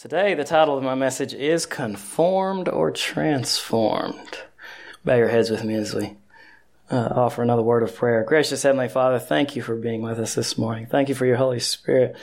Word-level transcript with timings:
Today, 0.00 0.32
the 0.32 0.44
title 0.44 0.78
of 0.78 0.82
my 0.82 0.94
message 0.94 1.34
is 1.34 1.66
Conformed 1.66 2.70
or 2.70 2.90
Transformed. 2.90 4.38
Bow 5.04 5.16
your 5.16 5.28
heads 5.28 5.50
with 5.50 5.62
me 5.62 5.74
as 5.74 5.92
we 5.92 6.16
uh, 6.90 7.10
offer 7.14 7.42
another 7.42 7.60
word 7.60 7.82
of 7.82 7.94
prayer. 7.94 8.24
Gracious 8.24 8.62
Heavenly 8.62 8.88
Father, 8.88 9.18
thank 9.18 9.56
you 9.56 9.60
for 9.60 9.76
being 9.76 10.00
with 10.00 10.18
us 10.18 10.34
this 10.34 10.56
morning. 10.56 10.86
Thank 10.86 11.10
you 11.10 11.14
for 11.14 11.26
your 11.26 11.36
Holy 11.36 11.60
Spirit 11.60 12.16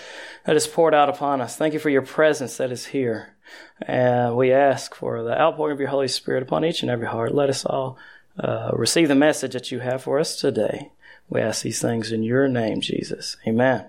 that 0.46 0.56
is 0.56 0.66
poured 0.66 0.96
out 0.96 1.08
upon 1.08 1.40
us. 1.40 1.56
Thank 1.56 1.76
you 1.76 1.80
for 1.80 1.92
your 1.92 2.02
presence 2.02 2.58
that 2.58 2.72
is 2.72 2.88
here. 2.88 3.36
And 3.80 4.36
we 4.36 4.52
ask 4.52 4.96
for 4.96 5.22
the 5.22 5.40
outpouring 5.40 5.74
of 5.74 5.80
your 5.80 5.90
Holy 5.90 6.08
Spirit 6.08 6.42
upon 6.42 6.66
each 6.66 6.82
and 6.82 6.90
every 6.90 7.06
heart. 7.06 7.36
Let 7.36 7.52
us 7.52 7.64
all 7.64 8.00
uh, 8.40 8.72
receive 8.74 9.08
the 9.08 9.14
message 9.14 9.54
that 9.54 9.72
you 9.72 9.82
have 9.82 10.02
for 10.02 10.18
us 10.18 10.36
today. 10.36 10.94
We 11.30 11.42
ask 11.42 11.62
these 11.62 11.80
things 11.80 12.12
in 12.12 12.24
your 12.24 12.48
name, 12.48 12.82
Jesus. 12.82 13.38
Amen. 13.48 13.86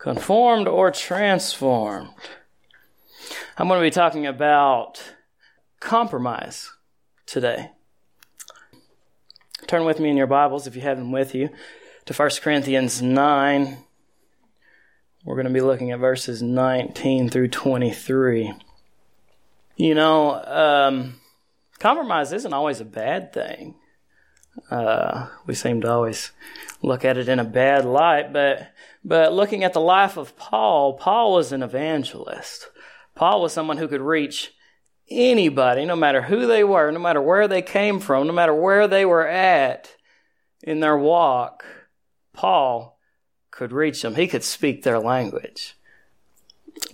Conformed 0.00 0.66
or 0.66 0.90
transformed? 0.90 2.08
I'm 3.58 3.68
going 3.68 3.78
to 3.78 3.86
be 3.86 3.90
talking 3.90 4.26
about 4.26 5.02
compromise 5.78 6.70
today. 7.26 7.72
Turn 9.66 9.84
with 9.84 10.00
me 10.00 10.08
in 10.08 10.16
your 10.16 10.26
Bibles, 10.26 10.66
if 10.66 10.74
you 10.74 10.80
have 10.80 10.96
them 10.96 11.12
with 11.12 11.34
you, 11.34 11.50
to 12.06 12.14
1 12.14 12.30
Corinthians 12.42 13.02
9. 13.02 13.76
We're 15.26 15.34
going 15.34 15.46
to 15.46 15.52
be 15.52 15.60
looking 15.60 15.90
at 15.90 15.98
verses 15.98 16.40
19 16.40 17.28
through 17.28 17.48
23. 17.48 18.54
You 19.76 19.94
know, 19.94 20.42
um, 20.42 21.20
compromise 21.78 22.32
isn't 22.32 22.54
always 22.54 22.80
a 22.80 22.86
bad 22.86 23.34
thing. 23.34 23.74
Uh, 24.70 25.28
we 25.46 25.54
seem 25.54 25.80
to 25.82 25.90
always 25.90 26.32
look 26.82 27.04
at 27.04 27.18
it 27.18 27.28
in 27.28 27.38
a 27.38 27.44
bad 27.44 27.84
light, 27.84 28.32
but 28.32 28.72
but 29.04 29.32
looking 29.32 29.64
at 29.64 29.72
the 29.72 29.80
life 29.80 30.16
of 30.16 30.36
Paul, 30.36 30.94
Paul 30.94 31.32
was 31.32 31.52
an 31.52 31.62
evangelist. 31.62 32.68
Paul 33.14 33.42
was 33.42 33.52
someone 33.52 33.78
who 33.78 33.88
could 33.88 34.00
reach 34.00 34.52
anybody, 35.08 35.84
no 35.84 35.96
matter 35.96 36.22
who 36.22 36.46
they 36.46 36.62
were, 36.62 36.90
no 36.90 36.98
matter 36.98 37.20
where 37.20 37.48
they 37.48 37.62
came 37.62 38.00
from, 38.00 38.26
no 38.26 38.32
matter 38.32 38.54
where 38.54 38.86
they 38.86 39.04
were 39.04 39.26
at 39.26 39.94
in 40.62 40.80
their 40.80 40.96
walk. 40.96 41.64
Paul 42.32 42.98
could 43.50 43.72
reach 43.72 44.02
them. 44.02 44.14
He 44.14 44.28
could 44.28 44.44
speak 44.44 44.82
their 44.82 44.98
language. 44.98 45.76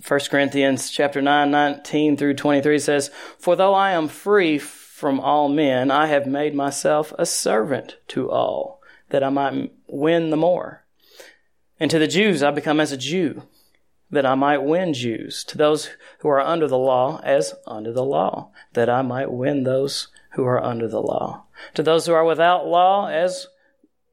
1 0.05 0.19
Corinthians 0.29 0.89
chapter 0.89 1.21
9, 1.21 1.51
19 1.51 2.17
through 2.17 2.33
23 2.33 2.79
says, 2.79 3.11
For 3.37 3.55
though 3.55 3.73
I 3.73 3.91
am 3.91 4.07
free 4.07 4.57
from 4.97 5.19
all 5.19 5.47
men, 5.47 5.91
I 5.91 6.07
have 6.07 6.25
made 6.25 6.55
myself 6.55 7.13
a 7.19 7.25
servant 7.27 7.97
to 8.07 8.31
all, 8.31 8.81
that 9.09 9.23
I 9.23 9.29
might 9.29 9.71
win 9.85 10.31
the 10.31 10.37
more. 10.37 10.85
And 11.79 11.91
to 11.91 11.99
the 11.99 12.07
Jews 12.07 12.41
I 12.41 12.49
become 12.49 12.79
as 12.79 12.91
a 12.91 12.97
Jew, 12.97 13.43
that 14.09 14.25
I 14.25 14.33
might 14.33 14.63
win 14.63 14.95
Jews. 14.95 15.43
To 15.49 15.55
those 15.55 15.91
who 16.21 16.29
are 16.29 16.41
under 16.41 16.67
the 16.67 16.79
law, 16.79 17.21
as 17.23 17.53
under 17.67 17.93
the 17.93 18.03
law, 18.03 18.49
that 18.73 18.89
I 18.89 19.03
might 19.03 19.31
win 19.31 19.65
those 19.65 20.07
who 20.31 20.43
are 20.45 20.63
under 20.63 20.87
the 20.87 21.03
law. 21.03 21.43
To 21.75 21.83
those 21.83 22.07
who 22.07 22.13
are 22.13 22.25
without 22.25 22.65
law, 22.65 23.07
as 23.07 23.45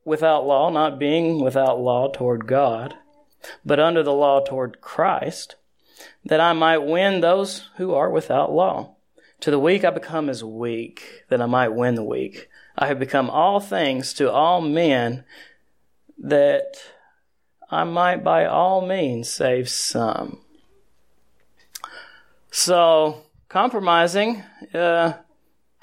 without 0.04 0.46
law, 0.46 0.68
not 0.68 0.98
being 0.98 1.42
without 1.42 1.80
law 1.80 2.12
toward 2.12 2.46
God, 2.46 2.94
but 3.64 3.80
under 3.80 4.02
the 4.02 4.12
law 4.12 4.44
toward 4.44 4.82
Christ, 4.82 5.56
that 6.26 6.40
I 6.40 6.52
might 6.52 6.84
win 6.84 7.22
those 7.22 7.70
who 7.76 7.94
are 7.94 8.10
without 8.10 8.52
law. 8.52 8.93
To 9.44 9.50
the 9.50 9.58
weak 9.58 9.84
I 9.84 9.90
become 9.90 10.30
as 10.30 10.42
weak, 10.42 11.24
that 11.28 11.42
I 11.42 11.44
might 11.44 11.74
win 11.74 11.96
the 11.96 12.02
weak. 12.02 12.48
I 12.78 12.86
have 12.86 12.98
become 12.98 13.28
all 13.28 13.60
things 13.60 14.14
to 14.14 14.32
all 14.32 14.62
men, 14.62 15.24
that 16.16 16.76
I 17.70 17.84
might 17.84 18.24
by 18.24 18.46
all 18.46 18.86
means 18.86 19.28
save 19.28 19.68
some. 19.68 20.40
So, 22.50 23.24
compromising 23.50 24.44
uh, 24.72 25.18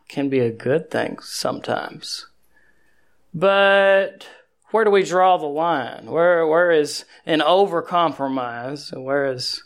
can 0.08 0.28
be 0.28 0.40
a 0.40 0.50
good 0.50 0.90
thing 0.90 1.20
sometimes. 1.22 2.26
But 3.32 4.26
where 4.72 4.86
do 4.86 4.90
we 4.90 5.04
draw 5.04 5.38
the 5.38 5.46
line? 5.46 6.08
Where 6.08 6.48
where 6.48 6.72
is 6.72 7.06
an 7.28 7.44
over 7.44 7.84
compromise? 7.84 8.92
Where 8.92 9.32
is 9.32 9.64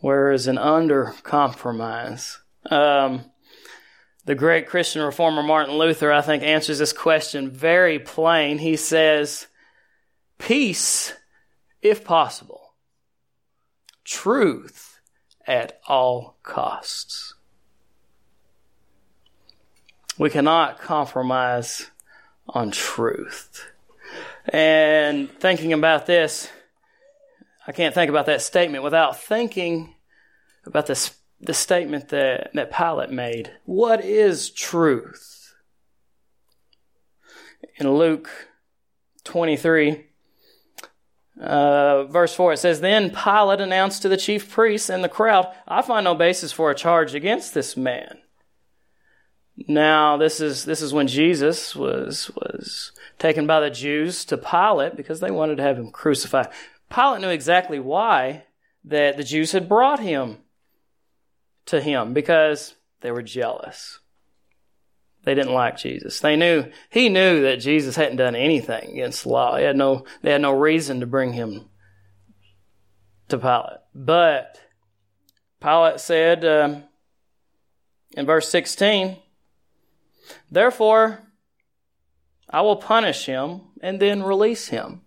where 0.00 0.32
is 0.32 0.48
an 0.48 0.58
under 0.58 1.14
compromise? 1.22 2.40
Um, 2.68 3.29
the 4.24 4.34
great 4.34 4.66
Christian 4.66 5.02
reformer 5.02 5.42
Martin 5.42 5.76
Luther, 5.76 6.12
I 6.12 6.20
think, 6.20 6.42
answers 6.42 6.78
this 6.78 6.92
question 6.92 7.50
very 7.50 7.98
plain. 7.98 8.58
He 8.58 8.76
says, 8.76 9.46
"Peace 10.38 11.14
if 11.82 12.04
possible, 12.04 12.74
truth 14.04 15.00
at 15.46 15.80
all 15.86 16.36
costs. 16.42 17.34
We 20.18 20.30
cannot 20.30 20.80
compromise 20.80 21.90
on 22.46 22.70
truth. 22.70 23.66
And 24.46 25.30
thinking 25.38 25.72
about 25.72 26.06
this, 26.06 26.50
I 27.66 27.72
can't 27.72 27.94
think 27.94 28.10
about 28.10 28.26
that 28.26 28.42
statement 28.42 28.84
without 28.84 29.20
thinking 29.20 29.94
about 30.66 30.86
this, 30.86 31.16
the 31.40 31.54
statement 31.54 32.08
that, 32.08 32.50
that 32.54 32.72
Pilate 32.72 33.10
made. 33.10 33.52
What 33.64 34.04
is 34.04 34.50
truth? 34.50 35.54
In 37.76 37.94
Luke 37.94 38.28
23, 39.24 40.06
uh, 41.40 42.04
verse 42.04 42.34
4, 42.34 42.52
it 42.52 42.58
says, 42.58 42.80
Then 42.80 43.10
Pilate 43.10 43.60
announced 43.60 44.02
to 44.02 44.08
the 44.08 44.16
chief 44.16 44.50
priests 44.50 44.90
and 44.90 45.02
the 45.02 45.08
crowd, 45.08 45.48
I 45.66 45.80
find 45.80 46.04
no 46.04 46.14
basis 46.14 46.52
for 46.52 46.70
a 46.70 46.74
charge 46.74 47.14
against 47.14 47.54
this 47.54 47.76
man. 47.76 48.18
Now, 49.68 50.16
this 50.16 50.40
is, 50.40 50.64
this 50.64 50.82
is 50.82 50.92
when 50.92 51.06
Jesus 51.06 51.74
was, 51.74 52.30
was 52.34 52.92
taken 53.18 53.46
by 53.46 53.60
the 53.60 53.70
Jews 53.70 54.24
to 54.26 54.36
Pilate 54.36 54.96
because 54.96 55.20
they 55.20 55.30
wanted 55.30 55.56
to 55.56 55.62
have 55.62 55.78
him 55.78 55.90
crucified. 55.90 56.48
Pilate 56.90 57.20
knew 57.20 57.28
exactly 57.28 57.78
why 57.78 58.44
that 58.84 59.16
the 59.16 59.24
Jews 59.24 59.52
had 59.52 59.68
brought 59.68 60.00
him 60.00 60.38
to 61.70 61.80
him 61.80 62.12
because 62.12 62.74
they 63.00 63.10
were 63.10 63.22
jealous. 63.22 64.00
They 65.24 65.34
didn't 65.34 65.52
like 65.52 65.76
Jesus. 65.76 66.20
They 66.20 66.36
knew 66.36 66.70
he 66.88 67.08
knew 67.08 67.42
that 67.42 67.56
Jesus 67.56 67.96
hadn't 67.96 68.16
done 68.16 68.34
anything 68.34 68.92
against 68.92 69.24
the 69.24 69.30
law. 69.30 69.56
He 69.56 69.64
had 69.64 69.76
no 69.76 70.04
they 70.22 70.32
had 70.32 70.40
no 70.40 70.52
reason 70.52 71.00
to 71.00 71.06
bring 71.06 71.32
him 71.32 71.68
to 73.28 73.38
Pilate. 73.38 73.80
But 73.94 74.58
Pilate 75.60 76.00
said 76.00 76.44
um, 76.44 76.84
in 78.16 78.26
verse 78.26 78.48
16, 78.48 79.16
Therefore, 80.50 81.20
I 82.48 82.62
will 82.62 82.76
punish 82.76 83.26
him 83.26 83.62
and 83.82 84.00
then 84.00 84.22
release 84.22 84.68
him. 84.68 85.02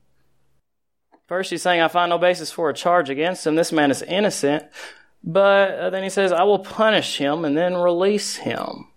First, 1.27 1.49
he's 1.49 1.61
saying, 1.61 1.81
I 1.81 1.87
find 1.87 2.09
no 2.09 2.17
basis 2.17 2.51
for 2.51 2.69
a 2.69 2.73
charge 2.73 3.09
against 3.09 3.47
him. 3.47 3.55
This 3.55 3.71
man 3.71 3.91
is 3.91 4.01
innocent. 4.01 4.65
But 5.23 5.71
uh, 5.71 5.89
then 5.89 6.03
he 6.03 6.09
says, 6.09 6.31
I 6.31 6.43
will 6.43 6.59
punish 6.59 7.17
him 7.17 7.45
and 7.45 7.55
then 7.55 7.75
release 7.75 8.37
him. 8.37 8.87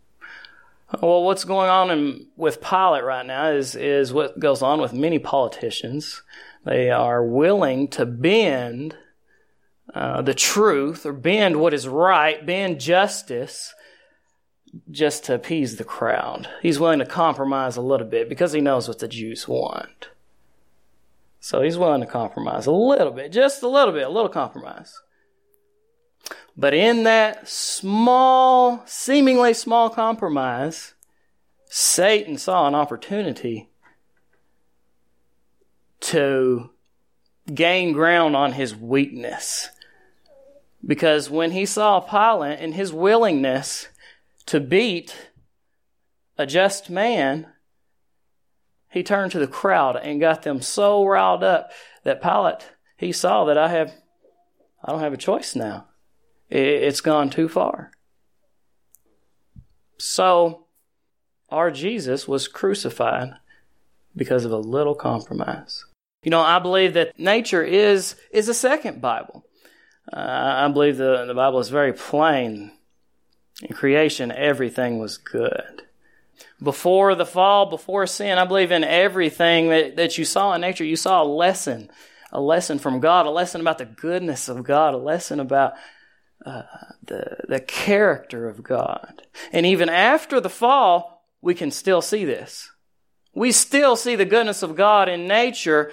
Well, 1.01 1.25
what's 1.25 1.45
going 1.45 1.69
on 1.69 1.91
in, 1.91 2.27
with 2.37 2.61
Pilate 2.61 3.05
right 3.05 3.27
now 3.27 3.51
is, 3.51 3.75
is 3.75 4.13
what 4.13 4.39
goes 4.39 4.63
on 4.63 4.81
with 4.81 4.93
many 4.93 5.19
politicians. 5.19 6.23
They 6.65 6.91
are 6.91 7.25
willing 7.25 7.89
to 7.89 8.07
bend 8.07 8.97
uh, 9.95 10.23
the 10.23 10.35
truth 10.35 11.07
or 11.07 11.13
bend 11.13 11.57
what 11.57 11.75
is 11.75 11.87
right, 11.87 12.45
bend 12.45 12.81
justice 12.81 13.75
just 14.91 15.25
to 15.25 15.35
appease 15.35 15.77
the 15.77 15.85
crowd. 15.85 16.49
He's 16.61 16.81
willing 16.81 16.99
to 16.99 17.07
compromise 17.07 17.77
a 17.77 17.83
little 17.83 18.07
bit 18.07 18.29
because 18.29 18.53
he 18.53 18.61
knows 18.61 18.89
what 18.89 18.99
the 18.99 19.09
Jews 19.09 19.47
want. 19.49 20.09
So 21.41 21.63
he's 21.63 21.79
willing 21.79 22.01
to 22.01 22.07
compromise 22.07 22.67
a 22.67 22.73
little 22.73 23.13
bit, 23.13 23.33
just 23.33 23.63
a 23.63 23.69
little 23.69 23.93
bit, 23.93 24.07
a 24.07 24.11
little 24.11 24.29
compromise. 24.29 25.01
But 26.57 26.73
in 26.75 27.03
that 27.03 27.49
small, 27.49 28.83
seemingly 28.87 29.53
small 29.53 29.91
compromise, 29.91 30.95
Satan 31.69 32.39
saw 32.39 32.67
an 32.67 32.75
opportunity 32.75 33.69
to 36.01 36.71
gain 37.53 37.93
ground 37.93 38.35
on 38.37 38.53
his 38.53 38.75
weakness. 38.75 39.69
Because 40.85 41.29
when 41.29 41.51
he 41.51 41.67
saw 41.67 42.01
Pilate 42.01 42.61
and 42.61 42.75
his 42.75 42.93
willingness 42.93 43.89
to 44.47 44.61
beat 44.61 45.31
a 46.39 46.47
just 46.47 46.89
man, 46.89 47.49
he 48.91 49.03
turned 49.03 49.33
to 49.33 49.39
the 49.39 49.47
crowd 49.47 49.97
and 49.97 50.21
got 50.21 50.43
them 50.43 50.63
so 50.63 51.05
riled 51.05 51.43
up 51.43 51.71
that 52.05 52.23
Pilate, 52.23 52.67
he 52.97 53.13
saw 53.13 53.45
that 53.45 53.59
I 53.59 53.69
have, 53.69 53.93
I 54.83 54.93
don't 54.93 55.01
have 55.01 55.13
a 55.13 55.19
choice 55.19 55.55
now. 55.55 55.89
It's 56.49 57.01
gone 57.01 57.31
too 57.31 57.49
far. 57.49 57.91
So, 59.99 60.67
our 61.49 61.71
Jesus 61.71 62.29
was 62.29 62.49
crucified 62.49 63.31
because 64.15 64.45
of 64.45 64.53
a 64.53 64.59
little 64.59 64.95
compromise. 64.95 65.85
You 66.23 66.31
know, 66.31 66.41
I 66.41 66.59
believe 66.59 66.95
that 66.95 67.19
nature 67.19 67.63
is, 67.63 68.17
is 68.33 68.49
a 68.49 68.55
second 68.55 69.01
Bible. 69.01 69.45
Uh, 70.13 70.65
I 70.67 70.69
believe 70.69 70.97
the, 70.97 71.25
the 71.27 71.35
Bible 71.35 71.61
is 71.61 71.69
very 71.69 71.93
plain. 71.93 72.73
In 73.63 73.75
creation, 73.75 74.31
everything 74.31 74.99
was 74.99 75.19
good. 75.19 75.83
Before 76.63 77.15
the 77.15 77.27
fall, 77.27 77.67
before 77.67 78.07
sin, 78.07 78.39
I 78.39 78.45
believe 78.45 78.71
in 78.71 78.85
everything 78.85 79.69
that, 79.69 79.97
that 79.97 80.19
you 80.19 80.25
saw 80.25 80.53
in 80.53 80.61
nature, 80.61 80.85
you 80.85 80.97
saw 80.97 81.23
a 81.23 81.25
lesson. 81.25 81.91
A 82.33 82.41
lesson 82.41 82.79
from 82.79 83.01
God, 83.01 83.27
a 83.27 83.31
lesson 83.31 83.61
about 83.61 83.79
the 83.79 83.87
goodness 83.87 84.49
of 84.49 84.65
God, 84.65 84.95
a 84.95 84.99
lesson 84.99 85.41
about 85.41 85.75
uh, 86.45 86.63
the, 87.03 87.39
the 87.49 87.61
character 87.61 88.49
of 88.49 88.63
God. 88.63 89.23
And 89.53 89.65
even 89.67 89.89
after 89.89 90.41
the 90.41 90.51
fall, 90.51 91.25
we 91.41 91.55
can 91.55 91.71
still 91.71 92.03
see 92.03 92.25
this. 92.25 92.71
We 93.35 93.53
still 93.53 93.97
see 93.97 94.17
the 94.17 94.25
goodness 94.25 94.63
of 94.63 94.77
God 94.77 95.09
in 95.09 95.27
nature, 95.27 95.93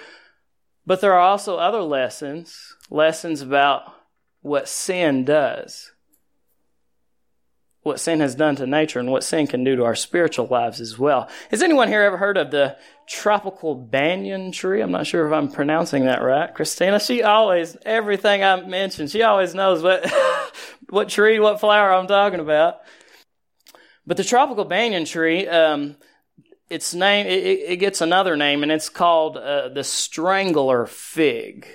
but 0.86 1.00
there 1.00 1.12
are 1.14 1.20
also 1.20 1.56
other 1.56 1.82
lessons, 1.82 2.74
lessons 2.90 3.40
about 3.40 3.82
what 4.40 4.68
sin 4.68 5.24
does, 5.24 5.92
what 7.84 8.00
sin 8.00 8.20
has 8.20 8.34
done 8.34 8.56
to 8.56 8.66
nature, 8.66 8.98
and 8.98 9.10
what 9.10 9.22
sin 9.22 9.46
can 9.46 9.62
do 9.62 9.76
to 9.76 9.84
our 9.84 9.94
spiritual 9.94 10.46
lives 10.46 10.80
as 10.80 10.98
well. 10.98 11.28
Has 11.50 11.62
anyone 11.62 11.88
here 11.88 12.00
ever 12.02 12.16
heard 12.16 12.38
of 12.38 12.50
the 12.50 12.76
tropical 13.06 13.74
banyan 13.74 14.52
tree? 14.52 14.80
I'm 14.80 14.90
not 14.90 15.06
sure 15.06 15.26
if 15.26 15.32
I'm 15.34 15.52
pronouncing 15.52 16.06
that 16.06 16.22
right. 16.22 16.52
Christina, 16.52 16.98
she 16.98 17.22
always, 17.22 17.76
everything 17.84 18.42
I 18.42 18.56
mention, 18.62 19.06
she 19.06 19.22
always 19.22 19.54
knows 19.54 19.82
what, 19.82 20.10
what 20.88 21.10
tree, 21.10 21.38
what 21.38 21.60
flower 21.60 21.92
I'm 21.92 22.06
talking 22.06 22.40
about. 22.40 22.78
But 24.06 24.16
the 24.16 24.24
tropical 24.24 24.64
banyan 24.64 25.04
tree, 25.04 25.46
um, 25.46 25.96
its 26.70 26.94
name, 26.94 27.26
it, 27.26 27.70
it, 27.70 27.76
gets 27.76 28.00
another 28.00 28.34
name, 28.34 28.62
and 28.62 28.72
it's 28.72 28.88
called 28.88 29.36
uh, 29.36 29.68
the 29.68 29.84
strangler 29.84 30.86
fig. 30.86 31.66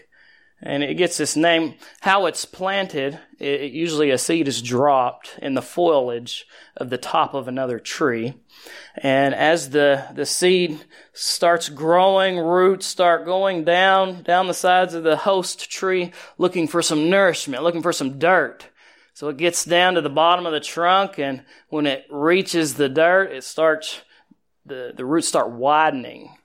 And 0.62 0.84
it 0.84 0.96
gets 0.96 1.18
this 1.18 1.38
name, 1.38 1.76
how 2.02 2.26
it's 2.26 2.44
planted, 2.44 3.18
it, 3.40 3.72
usually 3.72 4.10
a 4.10 4.18
seed 4.18 4.50
is 4.50 4.62
dropped 4.62 5.40
in 5.42 5.54
the 5.54 5.62
foliage 5.62 6.46
of 6.76 6.90
the 6.90 6.98
top 6.98 7.34
of 7.34 7.48
another 7.48 7.80
tree. 7.80 8.34
And 8.98 9.34
as 9.34 9.70
the, 9.70 10.06
the 10.14 10.26
seed 10.26 10.84
starts 11.14 11.70
growing, 11.70 12.38
roots 12.38 12.86
start 12.86 13.24
going 13.26 13.64
down, 13.64 14.24
down 14.24 14.48
the 14.48 14.54
sides 14.54 14.94
of 14.94 15.04
the 15.04 15.16
host 15.16 15.72
tree, 15.72 16.12
looking 16.38 16.68
for 16.68 16.82
some 16.82 17.10
nourishment, 17.10 17.64
looking 17.64 17.82
for 17.82 17.94
some 17.94 18.20
dirt. 18.20 18.68
So 19.14 19.30
it 19.30 19.38
gets 19.38 19.64
down 19.64 19.94
to 19.94 20.02
the 20.02 20.10
bottom 20.10 20.46
of 20.46 20.52
the 20.52 20.60
trunk, 20.60 21.20
and 21.20 21.44
when 21.70 21.86
it 21.86 22.06
reaches 22.10 22.74
the 22.74 22.90
dirt, 22.90 23.32
it 23.32 23.46
starts, 23.46 24.02
the, 24.66 24.94
the 24.96 25.06
roots 25.06 25.30
start 25.30 25.52
widening. 25.52 26.36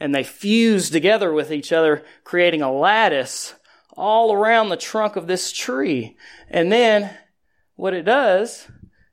And 0.00 0.14
they 0.14 0.24
fuse 0.24 0.90
together 0.90 1.32
with 1.32 1.52
each 1.52 1.72
other, 1.72 2.04
creating 2.22 2.62
a 2.62 2.72
lattice 2.72 3.54
all 3.96 4.32
around 4.32 4.68
the 4.68 4.76
trunk 4.76 5.16
of 5.16 5.26
this 5.26 5.52
tree. 5.52 6.16
And 6.48 6.70
then 6.70 7.10
what 7.76 7.94
it 7.94 8.02
does 8.02 8.68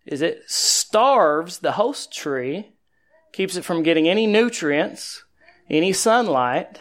is 0.06 0.22
it 0.22 0.44
starves 0.48 1.60
the 1.60 1.74
host 1.74 2.14
tree, 2.14 2.74
keeps 3.32 3.56
it 3.56 3.66
from 3.66 3.84
getting 3.84 4.10
any 4.10 4.28
nutrients, 4.28 5.24
any 5.70 5.94
sunlight, 5.94 6.80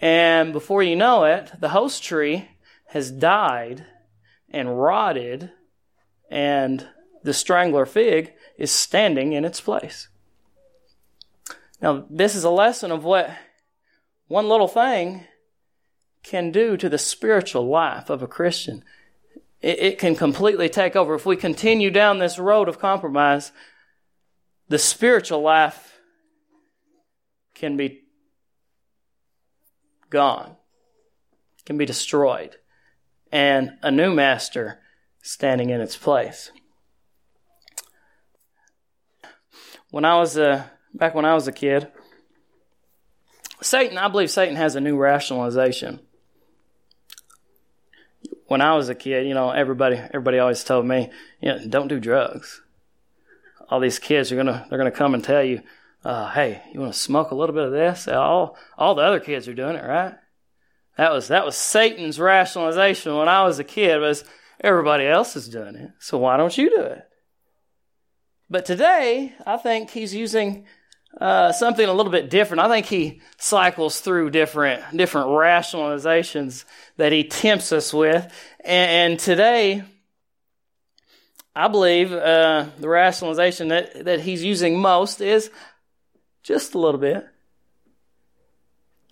and 0.00 0.52
before 0.52 0.82
you 0.82 0.96
know 0.96 1.24
it, 1.24 1.52
the 1.58 1.70
host 1.70 2.02
tree 2.02 2.48
has 2.88 3.10
died 3.10 3.86
and 4.50 4.80
rotted, 4.80 5.50
and 6.30 6.86
the 7.22 7.34
strangler 7.34 7.86
fig 7.86 8.34
is 8.58 8.70
standing 8.70 9.32
in 9.32 9.44
its 9.44 9.60
place. 9.60 10.08
Now, 11.80 12.06
this 12.10 12.34
is 12.34 12.44
a 12.44 12.50
lesson 12.50 12.90
of 12.90 13.04
what 13.04 13.30
one 14.28 14.48
little 14.48 14.68
thing 14.68 15.24
can 16.26 16.50
do 16.50 16.76
to 16.76 16.88
the 16.88 16.98
spiritual 16.98 17.68
life 17.68 18.10
of 18.10 18.20
a 18.20 18.26
Christian. 18.26 18.82
It, 19.60 19.78
it, 19.78 19.98
can 19.98 20.16
completely 20.16 20.68
take 20.68 20.96
over. 20.96 21.14
If 21.14 21.24
we 21.24 21.36
continue 21.36 21.90
down 21.90 22.18
this 22.18 22.38
road 22.38 22.68
of 22.68 22.80
compromise, 22.80 23.52
the 24.68 24.78
spiritual 24.78 25.40
life 25.40 26.00
can 27.54 27.76
be 27.76 28.02
gone, 30.10 30.56
can 31.64 31.78
be 31.78 31.86
destroyed, 31.86 32.56
and 33.30 33.78
a 33.82 33.90
new 33.90 34.12
master 34.12 34.80
standing 35.22 35.70
in 35.70 35.80
its 35.80 35.96
place. 35.96 36.50
When 39.90 40.04
I 40.04 40.16
was 40.16 40.36
a, 40.36 40.70
back 40.92 41.14
when 41.14 41.24
I 41.24 41.34
was 41.34 41.46
a 41.46 41.52
kid, 41.52 41.88
Satan, 43.62 43.96
I 43.96 44.08
believe 44.08 44.30
Satan 44.30 44.56
has 44.56 44.74
a 44.74 44.80
new 44.80 44.96
rationalization 44.96 46.00
when 48.46 48.60
I 48.60 48.74
was 48.74 48.88
a 48.88 48.94
kid, 48.94 49.26
you 49.26 49.34
know, 49.34 49.50
everybody 49.50 49.96
everybody 49.96 50.38
always 50.38 50.64
told 50.64 50.86
me, 50.86 51.10
you 51.40 51.48
know, 51.48 51.66
don't 51.68 51.88
do 51.88 52.00
drugs. 52.00 52.62
All 53.68 53.80
these 53.80 53.98
kids 53.98 54.30
are 54.30 54.36
gonna 54.36 54.66
they're 54.68 54.78
gonna 54.78 54.90
come 54.90 55.14
and 55.14 55.24
tell 55.24 55.42
you, 55.42 55.62
uh, 56.04 56.30
hey, 56.30 56.62
you 56.72 56.80
want 56.80 56.92
to 56.92 56.98
smoke 56.98 57.30
a 57.30 57.34
little 57.34 57.54
bit 57.54 57.64
of 57.64 57.72
this? 57.72 58.08
All 58.08 58.56
all 58.78 58.94
the 58.94 59.02
other 59.02 59.20
kids 59.20 59.48
are 59.48 59.54
doing 59.54 59.76
it, 59.76 59.84
right? 59.84 60.14
That 60.96 61.12
was 61.12 61.28
that 61.28 61.44
was 61.44 61.56
Satan's 61.56 62.20
rationalization 62.20 63.16
when 63.16 63.28
I 63.28 63.44
was 63.44 63.58
a 63.58 63.64
kid 63.64 63.98
was 63.98 64.24
everybody 64.60 65.06
else 65.06 65.36
is 65.36 65.48
doing 65.48 65.76
it, 65.76 65.90
so 65.98 66.18
why 66.18 66.36
don't 66.36 66.56
you 66.56 66.70
do 66.70 66.82
it? 66.82 67.06
But 68.48 68.64
today, 68.64 69.34
I 69.44 69.56
think 69.56 69.90
he's 69.90 70.14
using 70.14 70.66
uh, 71.20 71.52
something 71.52 71.88
a 71.88 71.92
little 71.92 72.12
bit 72.12 72.28
different. 72.28 72.60
I 72.60 72.68
think 72.68 72.86
he 72.86 73.20
cycles 73.38 74.00
through 74.00 74.30
different 74.30 74.96
different 74.96 75.28
rationalizations 75.28 76.64
that 76.96 77.12
he 77.12 77.24
tempts 77.24 77.72
us 77.72 77.92
with, 77.94 78.30
and, 78.64 79.12
and 79.12 79.18
today, 79.18 79.84
I 81.54 81.68
believe 81.68 82.12
uh, 82.12 82.66
the 82.78 82.88
rationalization 82.88 83.68
that 83.68 84.04
that 84.04 84.20
he's 84.20 84.44
using 84.44 84.78
most 84.78 85.20
is 85.20 85.50
just 86.42 86.74
a 86.74 86.78
little 86.78 87.00
bit. 87.00 87.26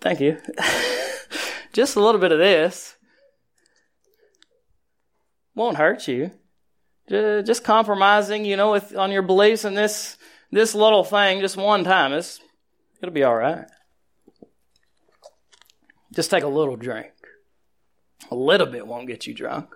Thank 0.01 0.19
you. 0.19 0.37
just 1.73 1.95
a 1.95 1.99
little 1.99 2.21
bit 2.21 2.31
of 2.31 2.37
this 2.37 2.95
won't 5.55 5.77
hurt 5.77 6.07
you. 6.07 6.31
Just 7.09 7.63
compromising, 7.63 8.45
you 8.45 8.57
know, 8.57 8.71
with 8.71 8.95
on 8.95 9.11
your 9.11 9.21
beliefs 9.21 9.65
in 9.65 9.73
this 9.73 10.14
this 10.51 10.75
little 10.75 11.03
thing 11.03 11.41
just 11.41 11.57
one 11.57 11.83
time, 11.83 12.13
it's, 12.13 12.39
it'll 13.01 13.13
be 13.13 13.23
all 13.23 13.35
right. 13.35 13.65
Just 16.13 16.31
take 16.31 16.43
a 16.43 16.47
little 16.47 16.75
drink. 16.75 17.11
A 18.31 18.35
little 18.35 18.67
bit 18.67 18.87
won't 18.87 19.07
get 19.07 19.27
you 19.27 19.33
drunk. 19.33 19.69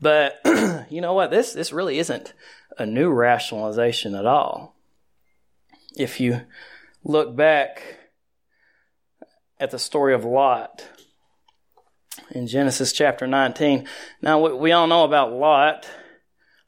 But 0.00 0.40
you 0.90 1.00
know 1.00 1.14
what? 1.14 1.30
This 1.30 1.52
this 1.52 1.72
really 1.72 1.98
isn't 1.98 2.34
a 2.76 2.84
new 2.84 3.10
rationalization 3.10 4.14
at 4.14 4.26
all. 4.26 4.74
If 5.96 6.20
you 6.20 6.42
look 7.04 7.34
back 7.34 7.82
at 9.62 9.70
the 9.70 9.78
story 9.78 10.12
of 10.12 10.24
Lot 10.24 10.84
in 12.32 12.48
Genesis 12.48 12.92
chapter 12.92 13.28
19. 13.28 13.86
Now 14.20 14.40
we, 14.40 14.52
we 14.52 14.72
all 14.72 14.88
know 14.88 15.04
about 15.04 15.32
Lot. 15.32 15.88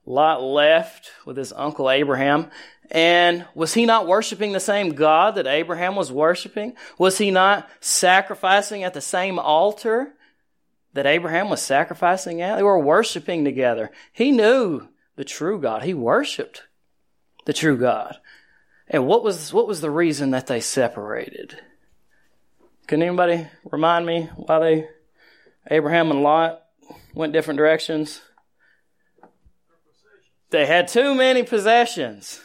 Lot 0.07 0.43
left 0.43 1.13
with 1.25 1.37
his 1.37 1.53
uncle 1.53 1.91
Abraham. 1.91 2.51
And 2.91 3.47
was 3.55 3.73
he 3.75 3.87
not 3.87 4.07
worshiping 4.07 4.53
the 4.53 4.61
same 4.61 4.91
God 4.91 5.37
that 5.37 5.47
Abraham 5.47 5.97
was 5.97 6.13
worshiping? 6.13 6.75
Was 6.99 7.19
he 7.19 7.31
not 7.31 7.69
sacrificing 7.81 8.85
at 8.85 8.95
the 8.95 9.01
same 9.01 9.39
altar 9.39 10.13
that 10.93 11.07
Abraham 11.07 11.49
was 11.49 11.63
sacrificing 11.63 12.43
at? 12.43 12.57
They 12.57 12.63
were 12.63 12.79
worshiping 12.79 13.45
together. 13.45 13.91
He 14.13 14.31
knew 14.31 14.89
the 15.17 15.25
true 15.25 15.59
God. 15.59 15.83
He 15.83 15.95
worshiped 15.95 16.65
the 17.47 17.55
true 17.55 17.79
God. 17.79 18.19
And 18.89 19.07
what 19.07 19.25
was, 19.25 19.53
what 19.53 19.67
was 19.67 19.81
the 19.81 19.91
reason 19.91 20.33
that 20.33 20.47
they 20.47 20.61
separated? 20.61 21.59
Can 22.87 23.03
anybody 23.03 23.47
remind 23.71 24.05
me 24.05 24.29
why 24.37 24.59
they, 24.59 24.89
Abraham 25.71 26.11
and 26.11 26.23
Lot 26.23 26.63
went 27.15 27.33
different 27.33 27.57
directions? 27.57 28.21
They 30.55 30.67
had 30.67 30.87
too 30.87 31.17
many 31.17 31.43
possessions. 31.43 32.41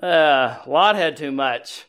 Uh, 0.00 0.58
Lot 0.64 0.94
had 0.94 1.16
too 1.16 1.32
much. 1.32 1.86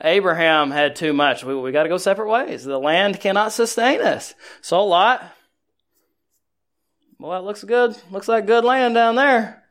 Abraham 0.00 0.70
had 0.70 0.94
too 0.94 1.12
much. 1.12 1.42
We, 1.42 1.52
we 1.52 1.72
got 1.72 1.82
to 1.82 1.88
go 1.88 1.98
separate 1.98 2.30
ways. 2.30 2.62
The 2.62 2.78
land 2.78 3.18
cannot 3.18 3.50
sustain 3.50 4.00
us. 4.00 4.34
So 4.60 4.86
Lot, 4.86 5.20
well, 7.18 7.36
it 7.36 7.44
looks 7.44 7.64
good. 7.64 7.96
Looks 8.12 8.28
like 8.28 8.46
good 8.46 8.64
land 8.64 8.94
down 8.94 9.16
there. 9.16 9.64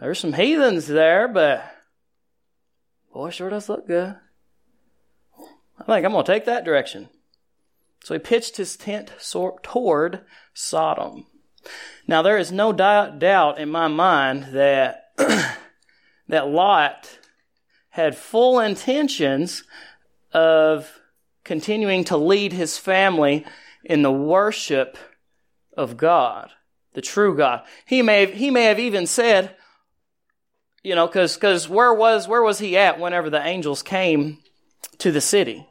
There's 0.00 0.18
some 0.18 0.32
heathens 0.32 0.86
there, 0.86 1.28
but 1.28 1.70
boy, 3.12 3.28
sure 3.28 3.50
does 3.50 3.68
look 3.68 3.86
good. 3.86 4.16
I 5.78 5.84
think 5.84 6.06
I'm 6.06 6.12
going 6.12 6.24
to 6.24 6.32
take 6.32 6.46
that 6.46 6.64
direction. 6.64 7.10
So 8.04 8.14
he 8.14 8.20
pitched 8.20 8.56
his 8.56 8.78
tent 8.78 9.12
toward 9.62 10.24
Sodom. 10.54 11.26
Now, 12.06 12.22
there 12.22 12.38
is 12.38 12.50
no 12.50 12.72
doubt 12.72 13.58
in 13.58 13.70
my 13.70 13.88
mind 13.88 14.48
that, 14.52 15.12
that 16.28 16.48
Lot 16.48 17.18
had 17.90 18.16
full 18.16 18.58
intentions 18.58 19.64
of 20.32 21.00
continuing 21.44 22.04
to 22.04 22.16
lead 22.16 22.52
his 22.52 22.78
family 22.78 23.44
in 23.84 24.02
the 24.02 24.12
worship 24.12 24.96
of 25.76 25.96
God, 25.96 26.50
the 26.94 27.00
true 27.00 27.36
God. 27.36 27.64
He 27.86 28.02
may 28.02 28.20
have, 28.20 28.34
he 28.34 28.50
may 28.50 28.64
have 28.64 28.78
even 28.78 29.06
said, 29.06 29.56
you 30.82 30.94
know, 30.94 31.06
because 31.06 31.34
because 31.34 31.68
where 31.68 31.94
was 31.94 32.26
where 32.26 32.42
was 32.42 32.58
he 32.58 32.76
at 32.76 32.98
whenever 32.98 33.30
the 33.30 33.44
angels 33.44 33.82
came 33.82 34.38
to 34.98 35.12
the 35.12 35.20
city 35.20 35.66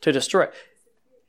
to 0.00 0.12
destroy? 0.12 0.46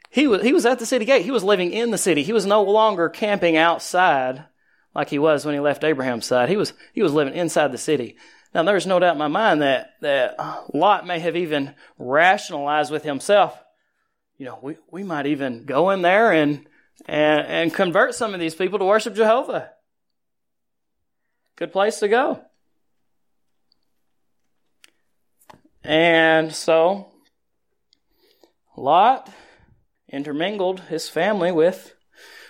He 0.10 0.28
was 0.28 0.42
he 0.42 0.54
was 0.54 0.66
at 0.66 0.80
the 0.80 0.86
city 0.86 1.06
gate. 1.06 1.24
He 1.24 1.32
was 1.32 1.44
living 1.44 1.72
in 1.72 1.92
the 1.92 1.98
city. 1.98 2.24
He 2.24 2.34
was 2.34 2.46
no 2.46 2.64
longer 2.64 3.10
camping 3.10 3.58
outside 3.58 4.44
like 4.96 5.10
he 5.10 5.20
was 5.20 5.46
when 5.46 5.54
he 5.54 5.60
left 5.60 5.84
Abraham's 5.84 6.26
side. 6.26 6.50
He 6.50 6.58
was 6.58 6.74
he 6.94 7.04
was 7.04 7.14
living 7.14 7.36
inside 7.36 7.72
the 7.72 7.78
city. 7.78 8.18
Now 8.54 8.64
there's 8.64 8.88
no 8.88 9.00
doubt 9.00 9.14
in 9.14 9.20
my 9.20 9.28
mind 9.28 9.62
that 9.62 9.92
that 10.02 10.36
Lot 10.74 11.06
may 11.06 11.20
have 11.20 11.36
even 11.36 11.76
rationalized 12.00 12.92
with 12.92 13.04
himself. 13.04 13.58
You 14.38 14.46
know, 14.46 14.60
we, 14.62 14.78
we 14.90 15.04
might 15.04 15.28
even 15.28 15.66
go 15.66 15.92
in 15.92 16.02
there 16.02 16.32
and 16.32 16.68
and 17.06 17.46
and 17.46 17.74
convert 17.74 18.16
some 18.16 18.34
of 18.34 18.40
these 18.40 18.56
people 18.56 18.80
to 18.80 18.86
worship 18.86 19.14
Jehovah. 19.14 19.70
Good 21.56 21.72
place 21.72 22.00
to 22.00 22.08
go. 22.08 22.42
And 25.84 26.54
so, 26.54 27.12
Lot 28.76 29.30
intermingled 30.10 30.82
his 30.82 31.10
family 31.10 31.52
with, 31.52 31.96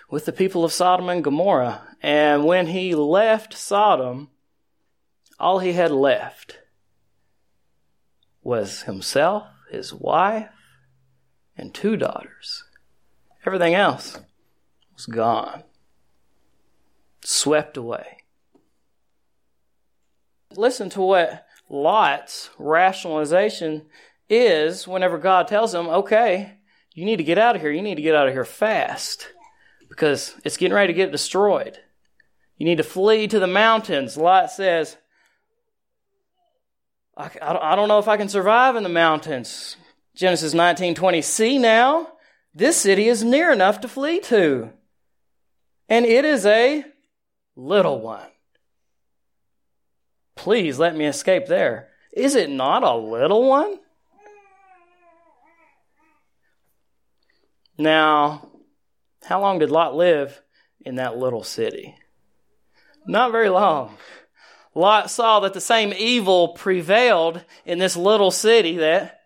with 0.09 0.25
the 0.25 0.31
people 0.31 0.63
of 0.63 0.73
Sodom 0.73 1.09
and 1.09 1.23
Gomorrah. 1.23 1.81
And 2.01 2.45
when 2.45 2.67
he 2.67 2.95
left 2.95 3.53
Sodom, 3.53 4.29
all 5.39 5.59
he 5.59 5.73
had 5.73 5.91
left 5.91 6.59
was 8.41 8.83
himself, 8.83 9.47
his 9.71 9.93
wife, 9.93 10.49
and 11.57 11.73
two 11.73 11.97
daughters. 11.97 12.63
Everything 13.45 13.75
else 13.75 14.19
was 14.93 15.05
gone, 15.05 15.63
swept 17.23 17.77
away. 17.77 18.17
Listen 20.55 20.89
to 20.91 21.01
what 21.01 21.45
Lot's 21.69 22.49
rationalization 22.57 23.85
is 24.29 24.87
whenever 24.87 25.17
God 25.17 25.47
tells 25.47 25.73
him, 25.73 25.87
okay, 25.87 26.58
you 26.93 27.05
need 27.05 27.17
to 27.17 27.23
get 27.23 27.37
out 27.37 27.55
of 27.55 27.61
here. 27.61 27.71
You 27.71 27.81
need 27.81 27.95
to 27.95 28.01
get 28.01 28.15
out 28.15 28.27
of 28.27 28.33
here 28.33 28.45
fast 28.45 29.27
because 29.87 30.35
it's 30.43 30.57
getting 30.57 30.75
ready 30.75 30.93
to 30.93 30.97
get 30.97 31.11
destroyed. 31.11 31.77
You 32.57 32.65
need 32.65 32.77
to 32.77 32.83
flee 32.83 33.27
to 33.27 33.39
the 33.39 33.47
mountains. 33.47 34.17
Lot 34.17 34.51
says, 34.51 34.97
I, 37.15 37.29
I 37.41 37.75
don't 37.75 37.87
know 37.87 37.99
if 37.99 38.07
I 38.07 38.17
can 38.17 38.29
survive 38.29 38.75
in 38.75 38.83
the 38.83 38.89
mountains. 38.89 39.77
Genesis 40.15 40.53
19:20. 40.53 41.23
See 41.23 41.57
now, 41.57 42.13
this 42.53 42.77
city 42.77 43.07
is 43.07 43.23
near 43.23 43.51
enough 43.51 43.81
to 43.81 43.87
flee 43.87 44.19
to, 44.21 44.71
and 45.87 46.05
it 46.05 46.25
is 46.25 46.45
a 46.45 46.83
little 47.55 48.01
one. 48.01 48.27
Please 50.35 50.79
let 50.79 50.95
me 50.95 51.05
escape 51.05 51.47
there. 51.47 51.89
Is 52.13 52.35
it 52.35 52.49
not 52.49 52.83
a 52.83 52.95
little 52.95 53.47
one? 53.47 53.79
Now, 57.79 58.49
how 59.23 59.39
long 59.39 59.59
did 59.59 59.71
Lot 59.71 59.95
live 59.95 60.41
in 60.81 60.95
that 60.95 61.17
little 61.17 61.43
city? 61.43 61.95
Not 63.07 63.31
very 63.31 63.47
long. 63.47 63.95
Lot 64.75 65.09
saw 65.09 65.39
that 65.39 65.53
the 65.53 65.61
same 65.61 65.93
evil 65.97 66.49
prevailed 66.49 67.43
in 67.65 67.79
this 67.79 67.95
little 67.95 68.31
city 68.31 68.77
that 68.77 69.21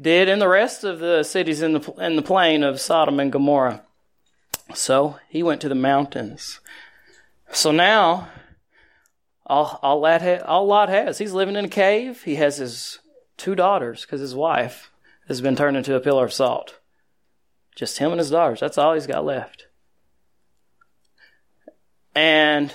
did 0.00 0.28
in 0.28 0.38
the 0.38 0.46
rest 0.46 0.84
of 0.84 1.00
the 1.00 1.24
cities 1.24 1.60
in 1.60 1.72
the, 1.72 1.92
in 1.98 2.14
the 2.14 2.22
plain 2.22 2.62
of 2.62 2.80
Sodom 2.80 3.18
and 3.18 3.32
Gomorrah. 3.32 3.82
So 4.74 5.18
he 5.28 5.42
went 5.42 5.60
to 5.62 5.68
the 5.68 5.74
mountains. 5.74 6.60
So 7.50 7.72
now 7.72 8.28
all, 9.44 9.80
all, 9.82 10.00
Lot, 10.00 10.22
all 10.42 10.66
Lot 10.66 10.88
has. 10.88 11.18
He's 11.18 11.32
living 11.32 11.56
in 11.56 11.64
a 11.64 11.68
cave. 11.68 12.22
He 12.22 12.36
has 12.36 12.58
his 12.58 13.00
two 13.36 13.56
daughters 13.56 14.02
because 14.02 14.20
his 14.20 14.36
wife 14.36 14.92
has 15.26 15.40
been 15.40 15.56
turned 15.56 15.76
into 15.76 15.96
a 15.96 16.00
pillar 16.00 16.24
of 16.24 16.32
salt. 16.32 16.78
Just 17.78 17.98
him 17.98 18.10
and 18.10 18.18
his 18.18 18.30
daughters. 18.30 18.58
That's 18.58 18.76
all 18.76 18.94
he's 18.94 19.06
got 19.06 19.24
left. 19.24 19.68
And 22.12 22.74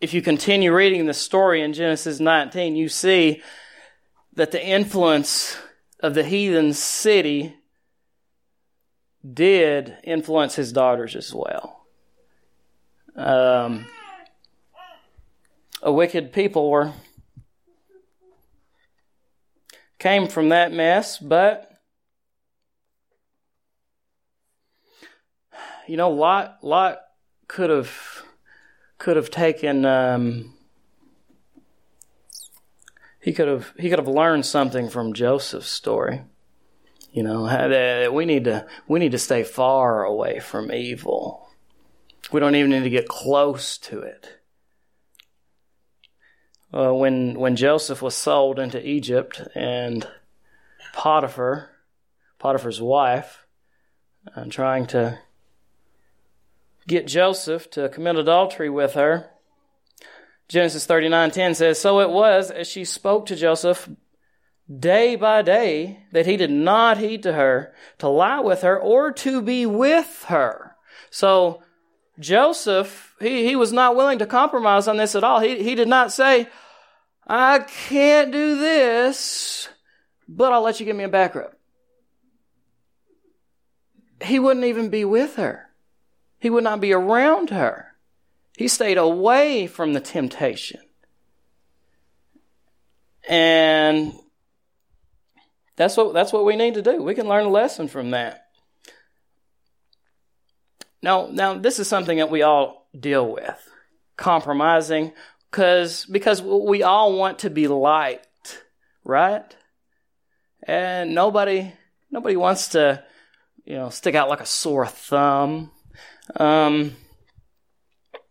if 0.00 0.14
you 0.14 0.22
continue 0.22 0.72
reading 0.72 1.06
the 1.06 1.12
story 1.12 1.62
in 1.62 1.72
Genesis 1.72 2.20
19, 2.20 2.76
you 2.76 2.88
see 2.88 3.42
that 4.34 4.52
the 4.52 4.64
influence 4.64 5.58
of 5.98 6.14
the 6.14 6.22
heathen 6.22 6.74
city 6.74 7.56
did 9.34 9.96
influence 10.04 10.54
his 10.54 10.72
daughters 10.72 11.16
as 11.16 11.34
well. 11.34 11.84
Um, 13.16 13.86
a 15.82 15.90
wicked 15.90 16.32
people 16.32 16.70
were 16.70 16.92
came 19.98 20.28
from 20.28 20.50
that 20.50 20.70
mess, 20.70 21.18
but 21.18 21.67
you 25.88 25.96
know, 25.96 26.10
Lot 26.10 26.58
Lot 26.62 27.00
could 27.48 27.70
have 27.70 28.22
could 28.98 29.16
have 29.16 29.30
taken 29.30 29.84
um, 29.84 30.54
he 33.20 33.32
could 33.32 33.48
have 33.48 33.72
he 33.78 33.88
could 33.88 33.98
have 33.98 34.08
learned 34.08 34.46
something 34.46 34.88
from 34.88 35.12
Joseph's 35.12 35.70
story. 35.70 36.22
You 37.10 37.22
know, 37.22 37.46
that 37.46 38.12
we 38.12 38.26
need 38.26 38.44
to 38.44 38.66
we 38.86 38.98
need 38.98 39.12
to 39.12 39.18
stay 39.18 39.42
far 39.42 40.04
away 40.04 40.40
from 40.40 40.70
evil. 40.70 41.48
We 42.30 42.40
don't 42.40 42.54
even 42.54 42.70
need 42.70 42.84
to 42.84 42.90
get 42.90 43.08
close 43.08 43.78
to 43.78 44.00
it 44.00 44.38
uh, 46.72 46.92
when 46.92 47.38
when 47.38 47.56
Joseph 47.56 48.02
was 48.02 48.14
sold 48.14 48.58
into 48.58 48.86
Egypt 48.86 49.42
and 49.54 50.06
Potiphar, 50.92 51.70
Potiphar's 52.38 52.80
wife, 52.80 53.46
uh, 54.36 54.44
trying 54.50 54.86
to 54.88 55.18
get 56.88 57.06
Joseph 57.06 57.70
to 57.70 57.88
commit 57.88 58.16
adultery 58.16 58.68
with 58.68 58.94
her. 58.94 59.30
Genesis 60.48 60.86
39:10 60.86 61.54
says, 61.54 61.78
"So 61.80 62.00
it 62.00 62.10
was 62.10 62.50
as 62.50 62.66
she 62.66 62.84
spoke 62.84 63.26
to 63.26 63.36
Joseph 63.36 63.88
day 64.68 65.14
by 65.14 65.42
day 65.42 66.04
that 66.12 66.26
he 66.26 66.36
did 66.36 66.50
not 66.50 66.98
heed 66.98 67.22
to 67.22 67.34
her 67.34 67.72
to 67.98 68.08
lie 68.08 68.40
with 68.40 68.62
her 68.62 68.78
or 68.78 69.12
to 69.12 69.40
be 69.42 69.66
with 69.66 70.24
her." 70.28 70.74
So 71.10 71.62
Joseph, 72.18 73.14
he, 73.20 73.46
he 73.46 73.54
was 73.54 73.72
not 73.72 73.94
willing 73.94 74.18
to 74.18 74.26
compromise 74.26 74.88
on 74.88 74.96
this 74.96 75.14
at 75.14 75.22
all. 75.22 75.40
He, 75.40 75.62
he 75.62 75.74
did 75.74 75.88
not 75.88 76.12
say, 76.12 76.48
I 77.26 77.60
can't 77.60 78.32
do 78.32 78.58
this, 78.58 79.68
but 80.26 80.52
I'll 80.52 80.62
let 80.62 80.80
you 80.80 80.86
give 80.86 80.96
me 80.96 81.04
a 81.04 81.08
back 81.08 81.34
rub. 81.34 81.52
He 84.22 84.38
wouldn't 84.38 84.66
even 84.66 84.88
be 84.88 85.04
with 85.04 85.36
her. 85.36 85.67
He 86.38 86.50
would 86.50 86.64
not 86.64 86.80
be 86.80 86.92
around 86.92 87.50
her. 87.50 87.94
He 88.56 88.68
stayed 88.68 88.98
away 88.98 89.66
from 89.66 89.92
the 89.92 90.00
temptation. 90.00 90.80
And 93.28 94.14
that's 95.76 95.96
what, 95.96 96.14
that's 96.14 96.32
what 96.32 96.44
we 96.44 96.56
need 96.56 96.74
to 96.74 96.82
do. 96.82 97.02
We 97.02 97.14
can 97.14 97.28
learn 97.28 97.46
a 97.46 97.50
lesson 97.50 97.88
from 97.88 98.10
that. 98.10 98.46
Now, 101.02 101.28
now 101.30 101.54
this 101.54 101.78
is 101.78 101.86
something 101.86 102.18
that 102.18 102.30
we 102.30 102.42
all 102.42 102.88
deal 102.98 103.30
with. 103.30 103.70
Compromising 104.16 105.12
Cause, 105.50 106.04
because 106.04 106.42
we 106.42 106.82
all 106.82 107.16
want 107.16 107.40
to 107.40 107.50
be 107.50 107.68
liked, 107.68 108.62
right? 109.02 109.56
And 110.62 111.14
nobody, 111.14 111.72
nobody 112.10 112.36
wants 112.36 112.68
to, 112.68 113.02
you 113.64 113.76
know, 113.76 113.88
stick 113.88 114.14
out 114.14 114.28
like 114.28 114.40
a 114.40 114.46
sore 114.46 114.86
thumb. 114.86 115.70
Um, 116.36 116.96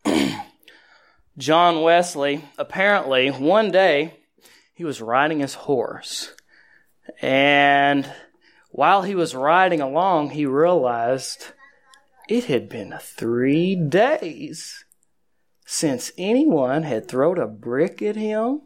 John 1.38 1.82
Wesley, 1.82 2.44
apparently, 2.58 3.30
one 3.30 3.72
day, 3.72 4.14
he 4.74 4.84
was 4.84 5.02
riding 5.02 5.40
his 5.40 5.54
horse. 5.54 6.34
And 7.22 8.12
while 8.70 9.04
he 9.04 9.16
was 9.16 9.34
riding 9.34 9.82
along, 9.82 10.32
he 10.32 10.46
realized 10.46 11.48
it 12.30 12.46
had 12.46 12.70
been 12.70 12.94
three 13.02 13.76
days 13.76 14.84
since 15.66 16.12
anyone 16.18 16.84
had 16.84 17.08
thrown 17.08 17.40
a 17.40 17.48
brick 17.48 18.02
at 18.02 18.16
him, 18.16 18.62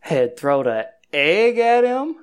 had 0.00 0.36
thrown 0.36 0.66
an 0.66 0.84
egg 1.12 1.58
at 1.58 1.84
him, 1.84 2.16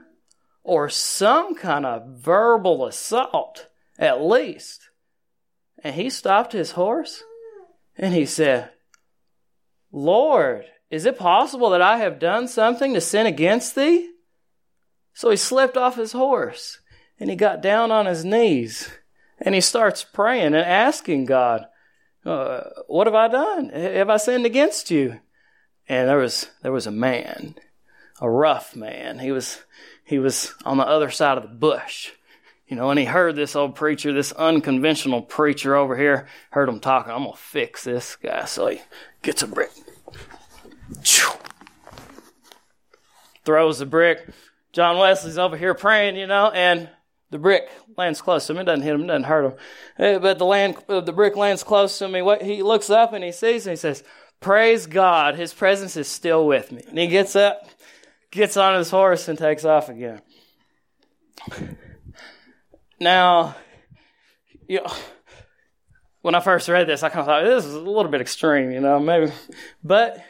or 0.64 0.90
some 0.90 1.56
kind 1.56 1.86
of 1.86 2.08
verbal 2.18 2.86
assault, 2.86 3.68
at 3.98 4.22
least. 4.22 4.89
And 5.84 5.96
he 5.96 6.10
stopped 6.10 6.52
his 6.52 6.72
horse 6.72 7.24
and 7.98 8.14
he 8.14 8.26
said, 8.26 8.72
Lord, 9.92 10.66
is 10.90 11.06
it 11.06 11.18
possible 11.18 11.70
that 11.72 11.82
I 11.82 11.98
have 11.98 12.20
done 12.20 12.48
something 12.48 12.94
to 12.94 13.02
sin 13.02 13.26
against 13.26 13.76
thee? 13.76 14.10
So 15.14 15.30
he 15.30 15.38
slipped 15.38 15.78
off 15.78 15.96
his 15.96 16.12
horse 16.12 16.80
and 17.20 17.30
he 17.30 17.36
got 17.36 17.62
down 17.62 17.92
on 17.92 18.06
his 18.06 18.24
knees 18.26 18.90
and 19.40 19.56
he 19.56 19.62
starts 19.62 20.04
praying 20.04 20.48
and 20.48 20.56
asking 20.58 21.26
God, 21.26 21.66
uh, 22.26 22.62
"What 22.88 23.08
have 23.08 23.16
I 23.16 23.28
done? 23.28 23.70
Have 23.70 24.10
I 24.10 24.18
sinned 24.18 24.46
against 24.46 24.92
you?" 24.92 25.20
And 25.88 26.08
there 26.08 26.18
was 26.18 26.50
there 26.62 26.72
was 26.72 26.88
a 26.88 26.92
man, 26.92 27.56
a 28.20 28.30
rough 28.30 28.76
man. 28.76 29.20
He 29.20 29.32
was 29.32 29.64
he 30.04 30.20
was 30.20 30.54
on 30.66 30.78
the 30.78 30.88
other 30.88 31.10
side 31.10 31.38
of 31.38 31.44
the 31.44 31.50
bush, 31.50 32.12
you 32.70 32.76
know, 32.76 32.92
and 32.92 33.00
he 33.00 33.06
heard 33.06 33.36
this 33.36 33.56
old 33.56 33.76
preacher, 33.76 34.14
this 34.14 34.32
unconventional 34.32 35.24
preacher 35.24 35.76
over 35.76 35.98
here, 35.98 36.28
heard 36.52 36.70
him 36.70 36.80
talking. 36.80 37.12
I'm 37.12 37.24
gonna 37.24 37.36
fix 37.36 37.84
this 37.84 38.16
guy, 38.16 38.46
so 38.46 38.68
he 38.68 38.82
gets 39.24 39.42
a 39.42 39.48
brick, 39.48 39.72
throws 43.44 43.80
the 43.80 43.88
brick. 43.88 44.30
John 44.72 45.00
Wesley's 45.00 45.40
over 45.40 45.58
here 45.58 45.74
praying, 45.74 46.16
you 46.16 46.28
know, 46.28 46.52
and 46.52 46.90
the 47.32 47.40
brick 47.40 47.70
lands 47.98 48.22
close 48.22 48.46
to 48.46 48.54
him. 48.54 48.60
It 48.60 48.66
doesn't 48.66 48.84
hit 48.84 48.94
him, 48.94 49.04
it 49.06 49.08
doesn't 49.08 49.24
hurt 49.24 49.46
him. 49.98 50.22
But 50.22 50.38
the 50.38 50.46
land, 50.46 50.78
uh, 50.88 51.02
the 51.02 51.12
brick 51.12 51.36
lands 51.36 51.64
close 51.64 51.98
to. 51.98 52.08
He, 52.08 52.56
he 52.56 52.62
looks 52.62 52.92
up 52.92 53.14
and 53.14 53.24
he 53.24 53.32
sees 53.32 53.66
and 53.66 53.72
he 53.72 53.78
says, 53.78 54.04
Praise 54.40 54.86
God, 54.86 55.36
His 55.36 55.54
presence 55.54 55.98
is 55.98 56.08
still 56.08 56.46
with 56.46 56.72
me. 56.72 56.84
And 56.88 56.98
he 56.98 57.08
gets 57.08 57.36
up, 57.36 57.68
gets 58.32 58.56
on 58.56 58.78
his 58.78 58.90
horse, 58.90 59.28
and 59.28 59.38
takes 59.38 59.66
off 59.66 59.90
again. 59.90 60.22
Now, 63.00 63.56
you 64.68 64.82
know, 64.82 64.94
when 66.22 66.36
I 66.36 66.40
first 66.40 66.68
read 66.68 66.88
this, 66.88 67.04
I 67.04 67.10
kind 67.10 67.22
of 67.22 67.26
thought 67.26 67.44
this 67.44 67.66
is 67.66 67.74
a 67.74 67.80
little 67.80 68.12
bit 68.12 68.22
extreme, 68.22 68.72
you 68.72 68.82
know, 68.82 69.00
maybe, 69.00 69.32
but. 69.84 70.24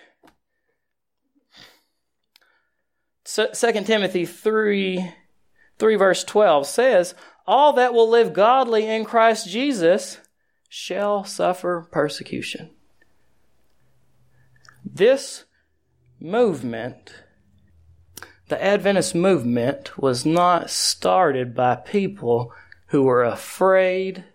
Second 3.25 3.85
Timothy 3.85 4.25
3 4.25 5.13
3 5.77 5.95
verse 5.95 6.23
12 6.23 6.65
says, 6.67 7.15
All 7.47 7.73
that 7.73 7.93
will 7.93 8.09
live 8.09 8.33
godly 8.33 8.85
in 8.87 9.05
Christ 9.05 9.47
Jesus 9.47 10.19
shall 10.67 11.23
suffer 11.23 11.87
persecution. 11.91 12.71
This 14.83 15.45
movement, 16.19 17.13
the 18.49 18.63
Adventist 18.63 19.15
movement, 19.15 19.97
was 19.97 20.25
not 20.25 20.69
started 20.69 21.55
by 21.55 21.75
people 21.75 22.53
who 22.87 23.03
were 23.03 23.23
afraid 23.23 24.25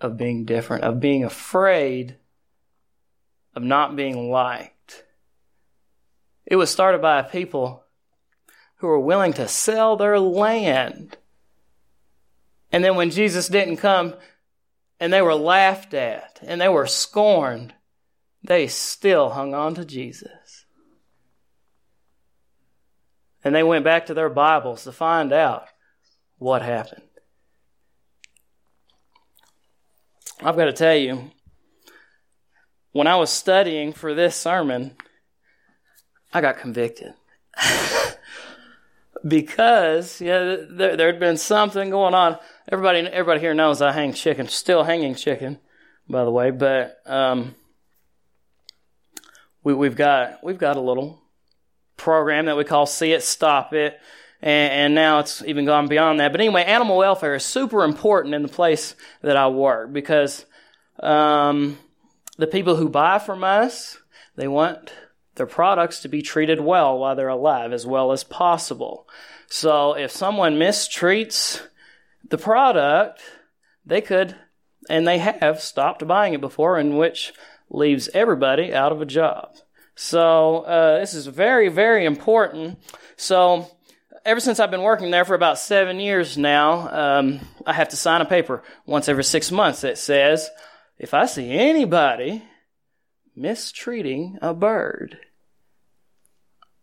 of 0.00 0.16
being 0.16 0.44
different, 0.44 0.84
of 0.84 1.00
being 1.00 1.24
afraid 1.24 2.16
of 3.54 3.62
not 3.62 3.96
being 3.96 4.30
liked. 4.30 5.04
It 6.44 6.56
was 6.56 6.70
started 6.70 7.00
by 7.00 7.22
people 7.22 7.84
who 8.76 8.86
were 8.86 9.00
willing 9.00 9.32
to 9.32 9.48
sell 9.48 9.96
their 9.96 10.20
land. 10.20 11.16
And 12.70 12.84
then 12.84 12.96
when 12.96 13.10
Jesus 13.10 13.48
didn't 13.48 13.78
come 13.78 14.14
and 15.00 15.12
they 15.12 15.22
were 15.22 15.34
laughed 15.34 15.94
at 15.94 16.38
and 16.42 16.60
they 16.60 16.68
were 16.68 16.86
scorned, 16.86 17.74
they 18.42 18.66
still 18.66 19.30
hung 19.30 19.54
on 19.54 19.74
to 19.76 19.84
Jesus. 19.84 20.45
And 23.46 23.54
they 23.54 23.62
went 23.62 23.84
back 23.84 24.06
to 24.06 24.14
their 24.14 24.28
Bibles 24.28 24.82
to 24.82 24.90
find 24.90 25.32
out 25.32 25.68
what 26.38 26.62
happened. 26.62 27.04
I've 30.42 30.56
got 30.56 30.64
to 30.64 30.72
tell 30.72 30.96
you, 30.96 31.30
when 32.90 33.06
I 33.06 33.14
was 33.14 33.30
studying 33.30 33.92
for 33.92 34.14
this 34.14 34.34
sermon, 34.34 34.96
I 36.34 36.40
got 36.40 36.58
convicted. 36.58 37.14
because 39.24 40.20
yeah, 40.20 40.56
there 40.68 40.96
there 40.96 41.12
had 41.12 41.20
been 41.20 41.36
something 41.36 41.90
going 41.90 42.14
on. 42.14 42.38
Everybody 42.68 42.98
everybody 43.06 43.38
here 43.38 43.54
knows 43.54 43.80
I 43.80 43.92
hang 43.92 44.12
chicken, 44.12 44.48
still 44.48 44.82
hanging 44.82 45.14
chicken, 45.14 45.60
by 46.08 46.24
the 46.24 46.32
way. 46.32 46.50
But 46.50 47.00
um, 47.06 47.54
we 49.62 49.72
we've 49.72 49.94
got 49.94 50.42
we've 50.42 50.58
got 50.58 50.76
a 50.76 50.80
little 50.80 51.22
program 51.96 52.46
that 52.46 52.56
we 52.56 52.64
call 52.64 52.86
See 52.86 53.12
It 53.12 53.22
Stop 53.22 53.72
It, 53.72 53.98
and, 54.42 54.72
and 54.72 54.94
now 54.94 55.18
it's 55.20 55.42
even 55.44 55.64
gone 55.64 55.88
beyond 55.88 56.20
that. 56.20 56.32
But 56.32 56.40
anyway, 56.40 56.64
animal 56.64 56.98
welfare 56.98 57.34
is 57.34 57.44
super 57.44 57.84
important 57.84 58.34
in 58.34 58.42
the 58.42 58.48
place 58.48 58.94
that 59.22 59.36
I 59.36 59.48
work 59.48 59.92
because 59.92 60.46
um, 61.00 61.78
the 62.38 62.46
people 62.46 62.76
who 62.76 62.88
buy 62.88 63.18
from 63.18 63.44
us 63.44 63.98
they 64.36 64.46
want 64.46 64.92
their 65.34 65.46
products 65.46 66.00
to 66.00 66.08
be 66.08 66.22
treated 66.22 66.60
well 66.60 66.98
while 66.98 67.16
they're 67.16 67.28
alive 67.28 67.72
as 67.72 67.86
well 67.86 68.12
as 68.12 68.24
possible. 68.24 69.08
So 69.48 69.94
if 69.94 70.10
someone 70.10 70.58
mistreats 70.58 71.62
the 72.28 72.38
product, 72.38 73.22
they 73.84 74.00
could, 74.00 74.36
and 74.88 75.06
they 75.06 75.18
have, 75.18 75.60
stopped 75.60 76.06
buying 76.06 76.34
it 76.34 76.40
before, 76.40 76.78
in 76.78 76.96
which 76.96 77.32
leaves 77.70 78.08
everybody 78.14 78.74
out 78.74 78.92
of 78.92 79.00
a 79.00 79.06
job. 79.06 79.56
So 79.96 80.58
uh, 80.58 81.00
this 81.00 81.14
is 81.14 81.26
very, 81.26 81.68
very 81.68 82.04
important. 82.04 82.78
So 83.16 83.66
ever 84.26 84.40
since 84.40 84.60
I've 84.60 84.70
been 84.70 84.82
working 84.82 85.10
there 85.10 85.24
for 85.24 85.34
about 85.34 85.58
seven 85.58 85.98
years 85.98 86.36
now, 86.36 87.18
um, 87.18 87.40
I 87.66 87.72
have 87.72 87.88
to 87.88 87.96
sign 87.96 88.20
a 88.20 88.26
paper 88.26 88.62
once 88.84 89.08
every 89.08 89.24
six 89.24 89.50
months 89.50 89.80
that 89.80 89.96
says, 89.96 90.50
if 90.98 91.14
I 91.14 91.24
see 91.24 91.50
anybody 91.50 92.44
mistreating 93.34 94.38
a 94.42 94.52
bird, 94.52 95.18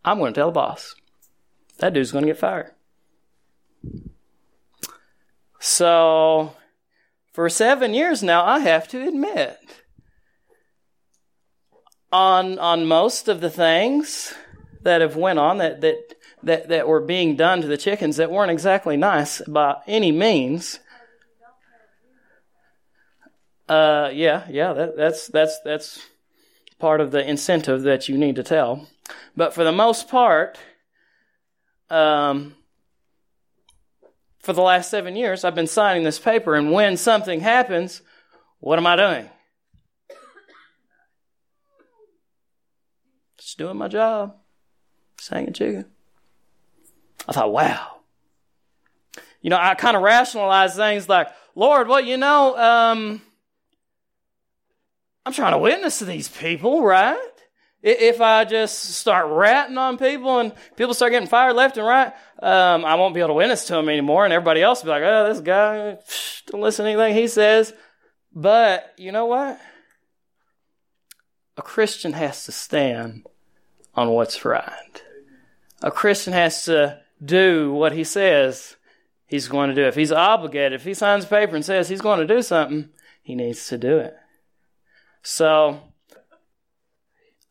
I'm 0.04 0.18
going 0.18 0.34
to 0.34 0.40
tell 0.40 0.50
the 0.50 0.54
boss. 0.54 0.96
That 1.78 1.94
dude's 1.94 2.12
going 2.12 2.26
to 2.26 2.32
get 2.32 2.40
fired. 2.40 2.72
So, 5.60 6.56
for 7.32 7.48
seven 7.48 7.94
years 7.94 8.22
now, 8.22 8.44
I 8.44 8.60
have 8.60 8.88
to 8.90 9.08
admit, 9.08 9.83
on 12.14 12.60
on 12.60 12.86
most 12.86 13.28
of 13.28 13.42
the 13.42 13.50
things 13.50 14.34
that 14.84 15.02
have 15.02 15.16
went 15.16 15.40
on 15.40 15.58
that 15.58 15.82
that 15.82 16.16
that, 16.44 16.68
that 16.70 16.88
were 16.88 17.02
being 17.02 17.36
done 17.36 17.62
to 17.62 17.68
the 17.68 17.78
chickens 17.78 18.18
that 18.18 18.30
weren't 18.30 18.52
exactly 18.52 18.98
nice 18.98 19.42
by 19.42 19.78
any 19.88 20.12
means. 20.12 20.80
Uh, 23.68 24.10
yeah, 24.14 24.46
yeah, 24.50 24.74
that, 24.74 24.96
that's 24.96 25.28
that's 25.28 25.60
that's 25.64 26.02
part 26.80 27.02
of 27.02 27.12
the 27.12 27.28
incentive 27.28 27.84
that 27.84 28.10
you 28.10 28.18
need 28.18 28.36
to 28.36 28.44
tell. 28.44 28.88
But 29.36 29.54
for 29.54 29.64
the 29.64 29.72
most 29.72 30.10
part, 30.10 30.60
um, 31.90 32.56
for 34.40 34.54
the 34.54 34.62
last 34.62 34.92
seven 34.92 35.16
years, 35.16 35.44
I've 35.44 35.56
been 35.56 35.66
signing 35.66 36.04
this 36.04 36.20
paper, 36.20 36.56
and 36.56 36.72
when 36.72 36.98
something 36.98 37.40
happens, 37.40 38.02
what 38.60 38.78
am 38.78 38.86
I 38.86 38.98
doing? 38.98 39.30
Just 43.54 43.60
doing 43.60 43.78
my 43.78 43.88
job, 43.88 44.36
saying 45.20 45.54
chicken. 45.54 45.86
I 47.28 47.34
thought, 47.34 47.54
wow. 47.54 47.98
You 49.44 49.52
know, 49.52 49.60
I 49.62 49.76
kind 49.76 49.96
of 49.96 50.02
rationalize 50.02 50.76
things 50.76 51.08
like, 51.08 51.28
Lord, 51.54 51.88
well, 51.88 52.02
you 52.02 52.18
know, 52.18 52.58
um, 52.58 53.22
I'm 55.24 55.34
trying 55.34 55.52
to 55.52 55.60
witness 55.60 56.00
to 56.00 56.06
these 56.06 56.30
people, 56.30 56.82
right? 56.82 57.30
If 57.84 58.22
I 58.22 58.44
just 58.46 58.96
start 58.96 59.28
ratting 59.30 59.78
on 59.78 60.00
people 60.00 60.40
and 60.40 60.52
people 60.76 60.96
start 60.96 61.12
getting 61.12 61.30
fired 61.30 61.54
left 61.54 61.78
and 61.78 61.86
right, 61.86 62.12
um, 62.42 62.84
I 62.84 62.96
won't 62.96 63.14
be 63.14 63.20
able 63.20 63.28
to 63.28 63.34
witness 63.36 63.66
to 63.66 63.74
them 63.74 63.88
anymore, 63.88 64.24
and 64.24 64.34
everybody 64.34 64.64
else 64.64 64.82
will 64.82 64.96
be 64.96 65.00
like, 65.00 65.04
"Oh, 65.04 65.28
this 65.32 65.42
guy, 65.42 66.00
don't 66.48 66.62
listen 66.62 66.86
to 66.86 66.92
anything 66.92 67.14
he 67.14 67.28
says." 67.28 67.72
But 68.34 68.96
you 68.98 69.12
know 69.12 69.28
what? 69.28 69.60
A 71.56 71.62
Christian 71.62 72.14
has 72.14 72.46
to 72.46 72.52
stand 72.52 73.28
on 73.96 74.10
what's 74.10 74.44
right. 74.46 75.04
A 75.82 75.92
Christian 75.92 76.34
has 76.34 76.66
to 76.66 77.02
do 77.24 77.72
what 77.74 77.92
he 77.92 78.04
says 78.04 78.76
he's 79.26 79.48
going 79.48 79.70
to 79.70 79.76
do. 79.76 79.86
If 79.86 79.96
he's 79.96 80.12
obligated, 80.12 80.74
if 80.74 80.86
he 80.86 80.94
signs 80.94 81.26
a 81.26 81.28
paper 81.28 81.56
and 81.56 81.66
says 81.66 81.90
he's 81.90 82.02
going 82.02 82.20
to 82.20 82.28
do 82.28 82.42
something, 82.42 82.90
he 83.22 83.36
needs 83.36 83.68
to 83.68 83.78
do 83.78 83.98
it. 83.98 84.16
So 85.22 85.82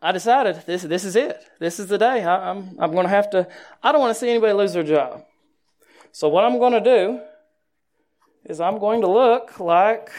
I 0.01 0.13
decided 0.13 0.63
this 0.67 0.83
this 0.83 1.05
is 1.05 1.17
it. 1.17 1.43
This 1.59 1.79
is 1.79 1.87
the 1.87 1.99
day. 1.99 2.25
I, 2.25 2.51
I'm 2.51 2.77
I'm 2.79 2.93
going 2.93 3.05
to 3.05 3.11
have 3.11 3.31
to. 3.31 3.49
I 3.83 3.93
don't 3.93 4.01
want 4.01 4.15
to 4.15 4.19
see 4.19 4.31
anybody 4.31 4.53
lose 4.53 4.73
their 4.73 4.83
job. 4.83 5.25
So 6.11 6.29
what 6.29 6.45
I'm 6.45 6.59
going 6.59 6.73
to 6.73 6.81
do 6.81 7.21
is 8.45 8.61
I'm 8.61 8.79
going 8.79 9.01
to 9.01 9.07
look 9.07 9.61
like 9.61 10.11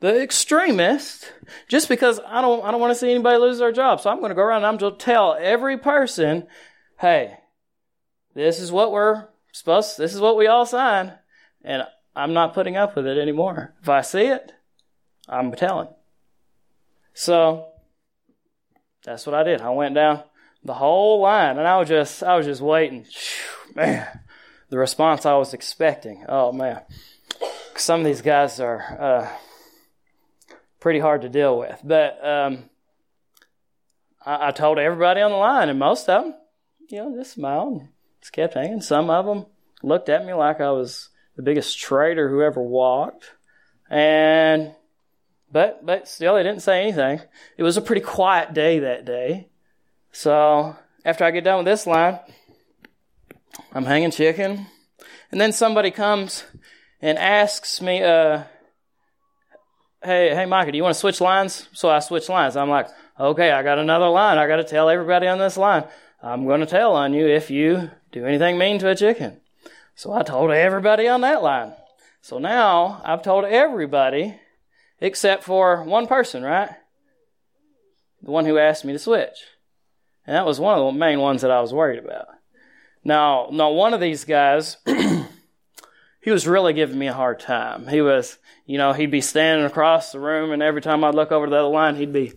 the 0.00 0.22
extremist, 0.22 1.32
just 1.68 1.88
because 1.88 2.20
I 2.26 2.40
don't 2.40 2.64
I 2.64 2.70
don't 2.70 2.80
want 2.80 2.92
to 2.92 2.98
see 2.98 3.10
anybody 3.10 3.38
lose 3.38 3.58
their 3.58 3.72
job. 3.72 4.00
So 4.00 4.10
I'm 4.10 4.18
going 4.18 4.30
to 4.30 4.34
go 4.34 4.42
around 4.42 4.58
and 4.58 4.66
I'm 4.66 4.76
going 4.76 4.92
to 4.92 5.04
tell 5.04 5.36
every 5.40 5.78
person, 5.78 6.46
hey, 6.98 7.38
this 8.34 8.60
is 8.60 8.70
what 8.70 8.92
we're 8.92 9.28
supposed. 9.52 9.98
This 9.98 10.14
is 10.14 10.20
what 10.20 10.36
we 10.36 10.46
all 10.46 10.66
sign, 10.66 11.12
and 11.64 11.84
I'm 12.14 12.32
not 12.32 12.54
putting 12.54 12.76
up 12.76 12.96
with 12.96 13.06
it 13.06 13.18
anymore. 13.18 13.74
If 13.82 13.88
I 13.88 14.02
see 14.02 14.26
it, 14.26 14.52
I'm 15.28 15.52
telling. 15.52 15.88
So 17.14 17.68
that's 19.04 19.26
what 19.26 19.34
I 19.34 19.42
did. 19.42 19.60
I 19.60 19.70
went 19.70 19.94
down 19.94 20.22
the 20.62 20.74
whole 20.74 21.20
line 21.20 21.58
and 21.58 21.66
I 21.66 21.78
was 21.78 21.88
just 21.88 22.22
I 22.22 22.36
was 22.36 22.46
just 22.46 22.60
waiting. 22.60 23.06
Man, 23.74 24.06
the 24.68 24.78
response 24.78 25.24
I 25.24 25.36
was 25.36 25.54
expecting. 25.54 26.24
Oh 26.28 26.52
man, 26.52 26.82
some 27.76 28.00
of 28.00 28.06
these 28.06 28.22
guys 28.22 28.60
are 28.60 28.82
uh, 29.00 29.28
pretty 30.86 31.00
hard 31.00 31.22
to 31.22 31.28
deal 31.28 31.58
with. 31.58 31.80
But 31.82 32.24
um, 32.24 32.70
I, 34.24 34.46
I, 34.46 34.50
told 34.52 34.78
everybody 34.78 35.20
on 35.20 35.32
the 35.32 35.36
line, 35.36 35.68
and 35.68 35.80
most 35.80 36.08
of 36.08 36.22
them, 36.22 36.34
you 36.88 36.98
know, 36.98 37.16
just 37.16 37.32
smiled, 37.32 37.80
and 37.80 37.88
just 38.20 38.32
kept 38.32 38.54
hanging. 38.54 38.80
Some 38.80 39.10
of 39.10 39.26
them 39.26 39.46
looked 39.82 40.08
at 40.08 40.24
me 40.24 40.32
like 40.32 40.60
I 40.60 40.70
was 40.70 41.08
the 41.34 41.42
biggest 41.42 41.76
traitor 41.76 42.28
who 42.28 42.40
ever 42.40 42.62
walked, 42.62 43.32
and 43.90 44.76
but 45.50 45.84
but 45.84 46.06
still, 46.06 46.36
they 46.36 46.44
didn't 46.44 46.62
say 46.62 46.82
anything. 46.82 47.20
It 47.58 47.64
was 47.64 47.76
a 47.76 47.82
pretty 47.82 48.02
quiet 48.02 48.54
day 48.54 48.78
that 48.78 49.04
day. 49.04 49.48
So 50.12 50.76
after 51.04 51.24
I 51.24 51.32
get 51.32 51.42
done 51.42 51.56
with 51.56 51.66
this 51.66 51.88
line, 51.88 52.20
I'm 53.72 53.86
hanging 53.86 54.12
chicken, 54.12 54.68
and 55.32 55.40
then 55.40 55.50
somebody 55.50 55.90
comes 55.90 56.44
and 57.02 57.18
asks 57.18 57.82
me, 57.82 58.04
uh, 58.04 58.44
"Hey, 60.02 60.34
hey, 60.34 60.46
Micah, 60.46 60.72
do 60.72 60.76
you 60.76 60.82
want 60.82 60.94
to 60.94 61.00
switch 61.00 61.20
lines?" 61.20 61.68
So 61.72 61.90
I 61.90 61.98
switch 62.00 62.28
lines. 62.28 62.56
I'm 62.56 62.70
like, 62.70 62.88
"Okay, 63.18 63.50
I 63.50 63.62
got 63.62 63.78
another 63.78 64.08
line. 64.08 64.38
I 64.38 64.46
got 64.46 64.56
to 64.56 64.64
tell 64.64 64.88
everybody 64.88 65.26
on 65.26 65.38
this 65.38 65.56
line. 65.56 65.84
I'm 66.22 66.46
going 66.46 66.60
to 66.60 66.66
tell 66.66 66.94
on 66.94 67.14
you 67.14 67.26
if 67.26 67.50
you 67.50 67.90
do 68.12 68.24
anything 68.26 68.58
mean 68.58 68.78
to 68.80 68.90
a 68.90 68.94
chicken." 68.94 69.40
So 69.94 70.12
I 70.12 70.22
told 70.22 70.50
everybody 70.50 71.08
on 71.08 71.22
that 71.22 71.42
line. 71.42 71.72
So 72.20 72.38
now 72.38 73.00
I've 73.04 73.22
told 73.22 73.44
everybody 73.44 74.38
except 75.00 75.44
for 75.44 75.82
one 75.84 76.06
person, 76.06 76.42
right? 76.42 76.70
The 78.22 78.30
one 78.30 78.46
who 78.46 78.58
asked 78.58 78.84
me 78.84 78.92
to 78.92 78.98
switch. 78.98 79.38
And 80.26 80.34
that 80.34 80.46
was 80.46 80.58
one 80.58 80.78
of 80.78 80.84
the 80.84 80.98
main 80.98 81.20
ones 81.20 81.42
that 81.42 81.50
I 81.50 81.60
was 81.60 81.72
worried 81.72 82.02
about. 82.04 82.26
Now, 83.04 83.48
now 83.52 83.70
one 83.70 83.94
of 83.94 84.00
these 84.00 84.24
guys, 84.24 84.78
he 86.26 86.32
was 86.32 86.44
really 86.44 86.72
giving 86.72 86.98
me 86.98 87.06
a 87.06 87.12
hard 87.12 87.38
time. 87.38 87.86
He 87.86 88.00
was, 88.00 88.36
you 88.66 88.78
know, 88.78 88.92
he'd 88.92 89.12
be 89.12 89.20
standing 89.20 89.64
across 89.64 90.10
the 90.10 90.18
room, 90.18 90.50
and 90.50 90.60
every 90.60 90.82
time 90.82 91.04
I'd 91.04 91.14
look 91.14 91.30
over 91.30 91.46
to 91.46 91.50
the 91.50 91.56
other 91.56 91.68
line, 91.68 91.94
he'd 91.94 92.12
be. 92.12 92.32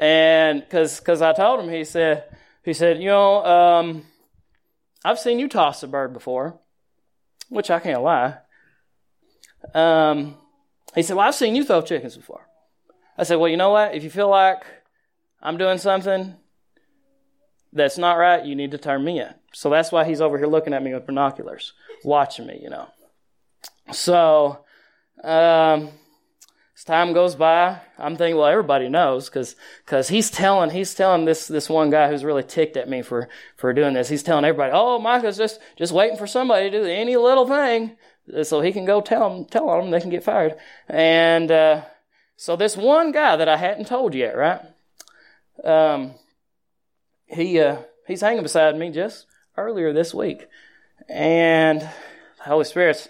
and 0.00 0.60
because 0.60 0.98
cause 0.98 1.22
I 1.22 1.32
told 1.32 1.60
him, 1.60 1.70
he 1.70 1.84
said, 1.84 2.24
he 2.64 2.72
said, 2.72 3.00
you 3.00 3.06
know, 3.06 3.44
um, 3.44 4.02
I've 5.04 5.20
seen 5.20 5.38
you 5.38 5.46
toss 5.46 5.80
a 5.84 5.86
bird 5.86 6.12
before, 6.12 6.58
which 7.50 7.70
I 7.70 7.78
can't 7.78 8.02
lie. 8.02 8.38
Um, 9.74 10.34
he 10.96 11.04
said, 11.04 11.16
Well, 11.16 11.28
I've 11.28 11.36
seen 11.36 11.54
you 11.54 11.62
throw 11.62 11.82
chickens 11.82 12.16
before. 12.16 12.48
I 13.16 13.22
said, 13.22 13.36
Well, 13.36 13.48
you 13.48 13.56
know 13.56 13.70
what? 13.70 13.94
If 13.94 14.02
you 14.02 14.10
feel 14.10 14.28
like 14.28 14.64
I'm 15.40 15.56
doing 15.56 15.78
something 15.78 16.34
that's 17.72 17.96
not 17.96 18.14
right, 18.14 18.44
you 18.44 18.56
need 18.56 18.72
to 18.72 18.78
turn 18.78 19.04
me 19.04 19.20
in. 19.20 19.34
So 19.52 19.70
that's 19.70 19.90
why 19.90 20.04
he's 20.04 20.20
over 20.20 20.38
here 20.38 20.46
looking 20.46 20.74
at 20.74 20.82
me 20.82 20.94
with 20.94 21.06
binoculars, 21.06 21.72
watching 22.04 22.46
me, 22.46 22.60
you 22.62 22.70
know. 22.70 22.88
So, 23.92 24.64
um, 25.24 25.90
as 26.76 26.84
time 26.84 27.12
goes 27.12 27.34
by, 27.34 27.80
I'm 27.98 28.16
thinking, 28.16 28.36
well, 28.36 28.46
everybody 28.46 28.88
knows 28.88 29.28
because 29.28 29.56
because 29.84 30.08
he's 30.08 30.30
telling 30.30 30.70
he's 30.70 30.94
telling 30.94 31.24
this 31.24 31.48
this 31.48 31.68
one 31.68 31.90
guy 31.90 32.08
who's 32.08 32.24
really 32.24 32.44
ticked 32.44 32.76
at 32.76 32.88
me 32.88 33.02
for 33.02 33.28
for 33.56 33.72
doing 33.72 33.94
this. 33.94 34.08
He's 34.08 34.22
telling 34.22 34.44
everybody, 34.44 34.72
oh, 34.72 34.98
Micah's 35.00 35.36
just 35.36 35.60
just 35.76 35.92
waiting 35.92 36.16
for 36.16 36.26
somebody 36.26 36.70
to 36.70 36.78
do 36.78 36.84
any 36.84 37.16
little 37.16 37.48
thing 37.48 37.96
so 38.42 38.60
he 38.60 38.72
can 38.72 38.84
go 38.84 39.00
tell 39.00 39.28
them 39.28 39.44
tell 39.46 39.66
them 39.80 39.90
they 39.90 40.00
can 40.00 40.10
get 40.10 40.22
fired. 40.22 40.56
And 40.88 41.50
uh, 41.50 41.84
so 42.36 42.54
this 42.54 42.76
one 42.76 43.10
guy 43.10 43.36
that 43.36 43.48
I 43.48 43.56
hadn't 43.56 43.86
told 43.86 44.14
yet, 44.14 44.36
right? 44.36 44.60
Um, 45.64 46.14
he 47.26 47.58
uh, 47.58 47.78
he's 48.06 48.20
hanging 48.20 48.42
beside 48.42 48.76
me 48.76 48.90
just 48.90 49.26
earlier 49.58 49.92
this 49.92 50.14
week, 50.14 50.46
and 51.08 51.80
the 51.80 52.44
Holy 52.44 52.64
Spirit's 52.64 53.08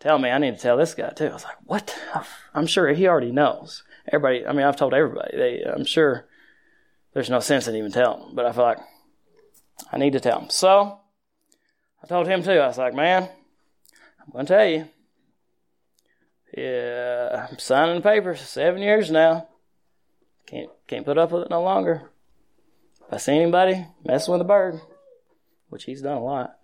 telling 0.00 0.22
me 0.22 0.30
I 0.30 0.38
need 0.38 0.56
to 0.56 0.60
tell 0.60 0.76
this 0.76 0.94
guy 0.94 1.10
too. 1.10 1.26
I 1.26 1.32
was 1.32 1.44
like, 1.44 1.56
what? 1.64 1.96
I'm 2.54 2.66
sure 2.66 2.92
he 2.92 3.08
already 3.08 3.32
knows. 3.32 3.82
Everybody, 4.06 4.46
I 4.46 4.52
mean, 4.52 4.66
I've 4.66 4.76
told 4.76 4.92
everybody. 4.92 5.36
They, 5.36 5.62
I'm 5.64 5.86
sure 5.86 6.26
there's 7.14 7.30
no 7.30 7.40
sense 7.40 7.68
in 7.68 7.76
even 7.76 7.92
telling 7.92 8.20
them, 8.20 8.34
but 8.34 8.44
I 8.44 8.52
feel 8.52 8.64
like 8.64 8.78
I 9.90 9.98
need 9.98 10.12
to 10.12 10.20
tell 10.20 10.40
him. 10.40 10.50
So 10.50 10.98
I 12.02 12.06
told 12.06 12.26
him 12.26 12.42
too. 12.42 12.52
I 12.52 12.66
was 12.66 12.78
like, 12.78 12.94
man, 12.94 13.28
I'm 14.20 14.32
going 14.32 14.46
to 14.46 14.54
tell 14.54 14.66
you. 14.66 14.88
Yeah, 16.56 17.48
I'm 17.50 17.58
signing 17.58 17.96
the 17.96 18.00
papers 18.02 18.40
seven 18.40 18.82
years 18.82 19.10
now. 19.10 19.48
Can't 20.46 20.70
can't 20.86 21.04
put 21.04 21.18
up 21.18 21.32
with 21.32 21.44
it 21.44 21.50
no 21.50 21.62
longer. 21.62 22.10
If 23.06 23.12
I 23.12 23.16
see 23.16 23.32
anybody 23.32 23.86
messing 24.04 24.32
with 24.32 24.40
a 24.40 24.44
bird, 24.44 24.80
which 25.68 25.84
he's 25.84 26.02
done 26.02 26.16
a 26.16 26.24
lot, 26.24 26.58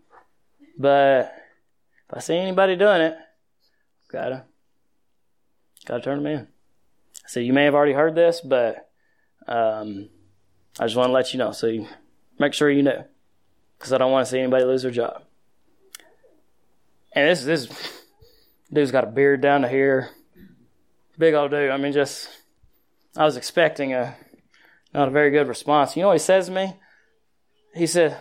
but 0.79 1.35
if 2.09 2.17
I 2.17 2.21
see 2.21 2.37
anybody 2.37 2.77
doing 2.77 3.01
it, 3.01 3.17
gotta 4.11 4.45
gotta 5.87 6.03
turn 6.03 6.23
them 6.23 6.27
in. 6.27 6.49
So 7.27 7.41
you 7.41 7.53
may 7.53 7.65
have 7.65 7.75
already 7.75 7.93
heard 7.93 8.15
this, 8.15 8.41
but 8.41 8.91
um, 9.47 10.09
I 10.79 10.87
just 10.87 10.97
want 10.97 11.09
to 11.09 11.13
let 11.13 11.33
you 11.33 11.39
know. 11.39 11.53
So 11.53 11.67
you 11.67 11.87
make 12.39 12.55
sure 12.55 12.71
you 12.71 12.83
know, 12.83 13.05
because 13.79 13.93
I 13.93 13.99
don't 13.99 14.13
want 14.13 14.27
to 14.27 14.31
see 14.31 14.39
anybody 14.39 14.65
lose 14.65 14.83
their 14.83 14.91
job. 14.91 15.23
And 17.13 17.29
this 17.29 17.45
this 17.45 17.69
dude's 18.73 18.91
got 18.91 19.05
a 19.05 19.09
beard 19.09 19.41
down 19.41 19.63
to 19.63 19.69
here, 19.69 20.11
big 21.19 21.35
old 21.35 21.51
dude. 21.51 21.71
I 21.71 21.77
mean, 21.77 21.93
just 21.93 22.29
I 23.17 23.25
was 23.25 23.37
expecting 23.37 23.95
a 23.95 24.17
not 24.95 25.09
a 25.09 25.11
very 25.13 25.31
good 25.31 25.49
response. 25.49 25.97
You 25.97 26.03
know 26.03 26.09
what 26.09 26.15
he 26.15 26.25
says 26.25 26.47
to 26.47 26.53
me? 26.53 26.75
He 27.75 27.87
said, 27.87 28.17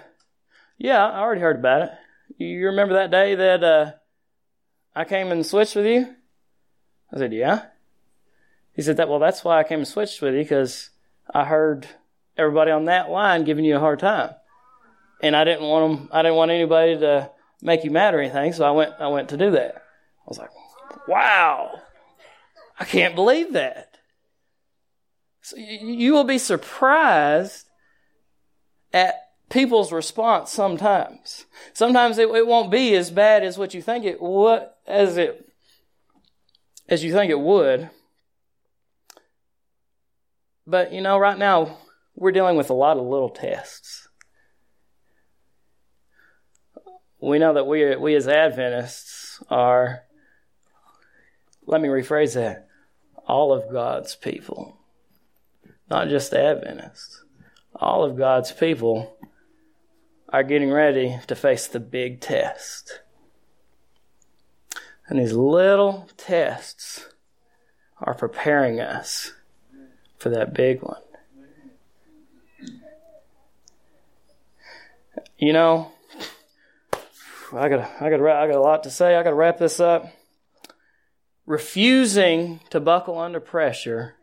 "Yeah, 0.79 1.05
I 1.05 1.19
already 1.19 1.41
heard 1.41 1.57
about 1.57 1.83
it. 1.83 1.91
You 2.37 2.67
remember 2.67 2.95
that 2.95 3.11
day 3.11 3.35
that 3.35 3.63
uh, 3.63 3.91
I 4.95 5.05
came 5.05 5.31
and 5.31 5.45
switched 5.45 5.75
with 5.75 5.85
you?" 5.85 6.15
I 7.13 7.17
said, 7.17 7.33
"Yeah." 7.33 7.65
He 8.73 8.81
said 8.81 8.97
that. 8.97 9.09
Well, 9.09 9.19
that's 9.19 9.43
why 9.43 9.59
I 9.59 9.63
came 9.63 9.79
and 9.79 9.87
switched 9.87 10.21
with 10.21 10.33
you 10.33 10.41
because 10.41 10.89
I 11.31 11.45
heard 11.45 11.85
everybody 12.37 12.71
on 12.71 12.85
that 12.85 13.09
line 13.09 13.43
giving 13.43 13.65
you 13.65 13.75
a 13.75 13.79
hard 13.79 13.99
time, 13.99 14.31
and 15.21 15.35
I 15.35 15.43
didn't 15.43 15.67
want 15.67 15.99
them. 15.99 16.09
I 16.11 16.21
didn't 16.21 16.37
want 16.37 16.51
anybody 16.51 16.97
to 16.97 17.29
make 17.61 17.83
you 17.83 17.91
mad 17.91 18.13
or 18.13 18.21
anything. 18.21 18.53
So 18.53 18.65
I 18.65 18.71
went, 18.71 18.93
I 18.99 19.07
went 19.07 19.29
to 19.29 19.37
do 19.37 19.51
that. 19.51 19.75
I 19.75 20.25
was 20.27 20.37
like, 20.37 20.51
wow, 21.07 21.81
I 22.79 22.85
can't 22.85 23.15
believe 23.15 23.53
that. 23.53 23.97
So 25.41 25.57
you 25.57 26.13
will 26.13 26.25
be 26.25 26.37
surprised 26.37 27.65
at 28.93 29.15
people's 29.49 29.91
response 29.91 30.51
sometimes. 30.51 31.45
Sometimes 31.73 32.17
it, 32.17 32.29
it 32.29 32.47
won't 32.47 32.71
be 32.71 32.95
as 32.95 33.11
bad 33.11 33.43
as 33.43 33.57
what 33.57 33.73
you 33.73 33.81
think 33.81 34.05
it 34.05 34.21
would, 34.21 34.67
as 34.87 35.17
it, 35.17 35.51
as 36.87 37.03
you 37.03 37.11
think 37.11 37.31
it 37.31 37.39
would. 37.39 37.89
But 40.65 40.93
you 40.93 41.01
know, 41.01 41.17
right 41.17 41.37
now, 41.37 41.77
we're 42.15 42.31
dealing 42.31 42.57
with 42.57 42.69
a 42.69 42.73
lot 42.73 42.97
of 42.97 43.03
little 43.03 43.29
tests 43.29 44.09
we 47.21 47.39
know 47.39 47.53
that 47.53 47.67
we, 47.67 47.95
we 47.95 48.15
as 48.15 48.27
Adventists 48.27 49.43
are, 49.49 50.03
let 51.65 51.81
me 51.81 51.89
rephrase 51.89 52.35
that, 52.35 52.67
all 53.27 53.51
of 53.51 53.71
God's 53.71 54.15
people. 54.15 54.77
Not 55.89 56.07
just 56.07 56.33
Adventists. 56.33 57.23
All 57.75 58.03
of 58.03 58.17
God's 58.17 58.51
people 58.51 59.17
are 60.31 60.43
getting 60.43 60.71
ready 60.71 61.19
to 61.27 61.35
face 61.35 61.67
the 61.67 61.79
big 61.79 62.21
test. 62.21 63.01
And 65.07 65.19
these 65.19 65.33
little 65.33 66.07
tests 66.17 67.07
are 67.99 68.13
preparing 68.13 68.79
us 68.79 69.33
for 70.17 70.29
that 70.29 70.53
big 70.53 70.83
one. 70.83 71.01
You 75.37 75.53
know, 75.53 75.91
I 77.53 77.69
got 77.69 78.01
I 78.01 78.09
got 78.09 78.21
I 78.21 78.47
got 78.47 78.55
a 78.55 78.61
lot 78.61 78.83
to 78.83 78.91
say. 78.91 79.15
I 79.15 79.23
got 79.23 79.29
to 79.29 79.35
wrap 79.35 79.57
this 79.57 79.79
up. 79.79 80.11
Refusing 81.45 82.59
to 82.69 82.79
buckle 82.79 83.17
under 83.17 83.39
pressure 83.39 84.15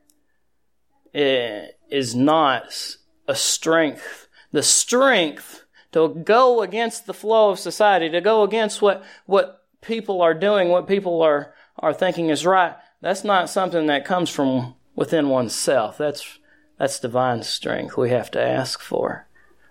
eh, 1.12 1.66
is 1.90 2.14
not 2.14 2.96
a 3.26 3.34
strength. 3.34 4.28
The 4.52 4.62
strength 4.62 5.65
to 5.92 6.08
go 6.08 6.62
against 6.62 7.06
the 7.06 7.14
flow 7.14 7.50
of 7.50 7.58
society, 7.58 8.08
to 8.10 8.20
go 8.20 8.42
against 8.42 8.82
what 8.82 9.04
what 9.26 9.64
people 9.80 10.20
are 10.20 10.34
doing, 10.34 10.68
what 10.68 10.88
people 10.88 11.22
are 11.22 11.54
are 11.78 11.94
thinking 11.94 12.30
is 12.30 12.46
right. 12.46 12.74
That's 13.00 13.24
not 13.24 13.50
something 13.50 13.86
that 13.86 14.04
comes 14.04 14.30
from 14.30 14.74
within 14.94 15.28
oneself. 15.28 15.98
That's 15.98 16.38
that's 16.78 17.00
divine 17.00 17.42
strength 17.42 17.96
we 17.96 18.10
have 18.10 18.30
to 18.32 18.42
ask 18.42 18.80
for. 18.80 19.26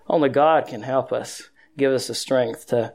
Only 0.08 0.28
God 0.28 0.66
can 0.66 0.82
help 0.82 1.12
us, 1.12 1.50
give 1.76 1.92
us 1.92 2.06
the 2.08 2.14
strength 2.14 2.66
to 2.68 2.94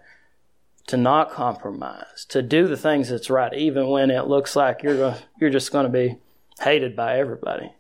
to 0.88 0.98
not 0.98 1.32
compromise, 1.32 2.26
to 2.30 2.42
do 2.42 2.68
the 2.68 2.78
things 2.78 3.10
that's 3.10 3.30
right, 3.30 3.54
even 3.54 3.88
when 3.88 4.10
it 4.10 4.28
looks 4.28 4.56
like 4.56 4.84
you're 4.84 5.18
you're 5.40 5.50
just 5.50 5.72
going 5.72 5.86
to 5.86 5.92
be 5.92 6.18
hated 6.60 6.96
by 6.96 7.18
everybody. 7.18 7.74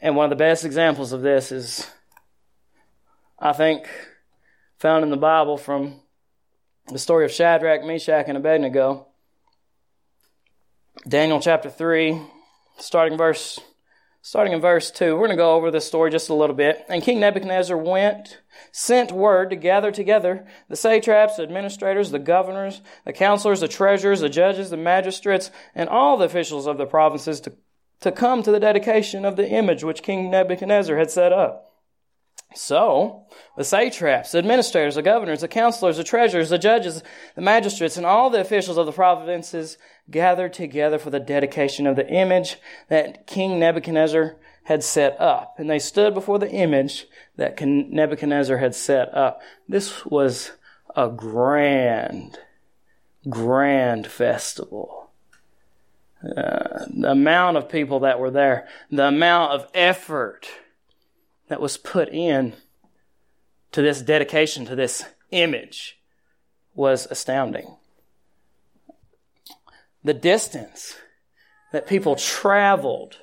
And 0.00 0.14
one 0.14 0.24
of 0.24 0.30
the 0.30 0.36
best 0.36 0.64
examples 0.64 1.12
of 1.12 1.22
this 1.22 1.50
is 1.50 1.90
I 3.38 3.52
think, 3.52 3.86
found 4.78 5.04
in 5.04 5.10
the 5.10 5.16
Bible 5.16 5.56
from 5.56 6.00
the 6.88 6.98
story 6.98 7.24
of 7.24 7.32
Shadrach, 7.32 7.84
Meshach, 7.84 8.26
and 8.28 8.38
Abednego. 8.38 9.08
Daniel 11.06 11.40
chapter 11.40 11.68
3, 11.68 12.20
starting 12.78 13.18
verse 13.18 13.60
starting 14.26 14.52
in 14.52 14.60
verse 14.60 14.90
2. 14.90 15.14
We're 15.14 15.28
going 15.28 15.30
to 15.30 15.36
go 15.36 15.54
over 15.54 15.70
this 15.70 15.86
story 15.86 16.10
just 16.10 16.30
a 16.30 16.34
little 16.34 16.56
bit. 16.56 16.84
And 16.88 17.00
King 17.00 17.20
Nebuchadnezzar 17.20 17.76
went, 17.76 18.40
sent 18.72 19.12
word 19.12 19.50
to 19.50 19.56
gather 19.56 19.92
together 19.92 20.48
the 20.68 20.74
satraps, 20.74 21.36
the 21.36 21.44
administrators, 21.44 22.10
the 22.10 22.18
governors, 22.18 22.80
the 23.04 23.12
counselors, 23.12 23.60
the 23.60 23.68
treasurers, 23.68 24.22
the 24.22 24.28
judges, 24.28 24.70
the 24.70 24.76
magistrates, 24.76 25.52
and 25.76 25.88
all 25.88 26.16
the 26.16 26.24
officials 26.24 26.66
of 26.66 26.76
the 26.76 26.86
provinces 26.86 27.40
to, 27.42 27.52
to 28.00 28.10
come 28.10 28.42
to 28.42 28.50
the 28.50 28.58
dedication 28.58 29.24
of 29.24 29.36
the 29.36 29.48
image 29.48 29.84
which 29.84 30.02
King 30.02 30.28
Nebuchadnezzar 30.28 30.96
had 30.96 31.12
set 31.12 31.32
up. 31.32 31.75
So, 32.56 33.26
the 33.56 33.64
satraps, 33.64 34.32
the 34.32 34.38
administrators, 34.38 34.94
the 34.94 35.02
governors, 35.02 35.42
the 35.42 35.48
counselors, 35.48 35.98
the 35.98 36.04
treasurers, 36.04 36.48
the 36.48 36.58
judges, 36.58 37.02
the 37.34 37.42
magistrates, 37.42 37.98
and 37.98 38.06
all 38.06 38.30
the 38.30 38.40
officials 38.40 38.78
of 38.78 38.86
the 38.86 38.92
provinces 38.92 39.76
gathered 40.10 40.54
together 40.54 40.98
for 40.98 41.10
the 41.10 41.20
dedication 41.20 41.86
of 41.86 41.96
the 41.96 42.08
image 42.08 42.56
that 42.88 43.26
King 43.26 43.58
Nebuchadnezzar 43.58 44.36
had 44.64 44.82
set 44.82 45.20
up. 45.20 45.56
And 45.58 45.68
they 45.68 45.78
stood 45.78 46.14
before 46.14 46.38
the 46.38 46.50
image 46.50 47.06
that 47.36 47.60
Nebuchadnezzar 47.60 48.56
had 48.56 48.74
set 48.74 49.14
up. 49.14 49.42
This 49.68 50.06
was 50.06 50.52
a 50.96 51.08
grand, 51.08 52.38
grand 53.28 54.06
festival. 54.06 55.10
Uh, 56.24 56.86
the 56.88 57.10
amount 57.10 57.58
of 57.58 57.68
people 57.68 58.00
that 58.00 58.18
were 58.18 58.30
there, 58.30 58.66
the 58.90 59.06
amount 59.06 59.52
of 59.52 59.68
effort 59.74 60.48
that 61.48 61.60
was 61.60 61.76
put 61.76 62.08
in 62.08 62.54
to 63.72 63.82
this 63.82 64.02
dedication, 64.02 64.64
to 64.66 64.76
this 64.76 65.04
image, 65.30 65.98
was 66.74 67.06
astounding. 67.10 67.76
The 70.04 70.14
distance 70.14 70.96
that 71.72 71.86
people 71.86 72.16
traveled 72.16 73.18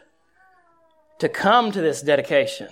to 1.20 1.30
come 1.30 1.72
to 1.72 1.82
this 1.82 2.02
dedication. 2.02 2.68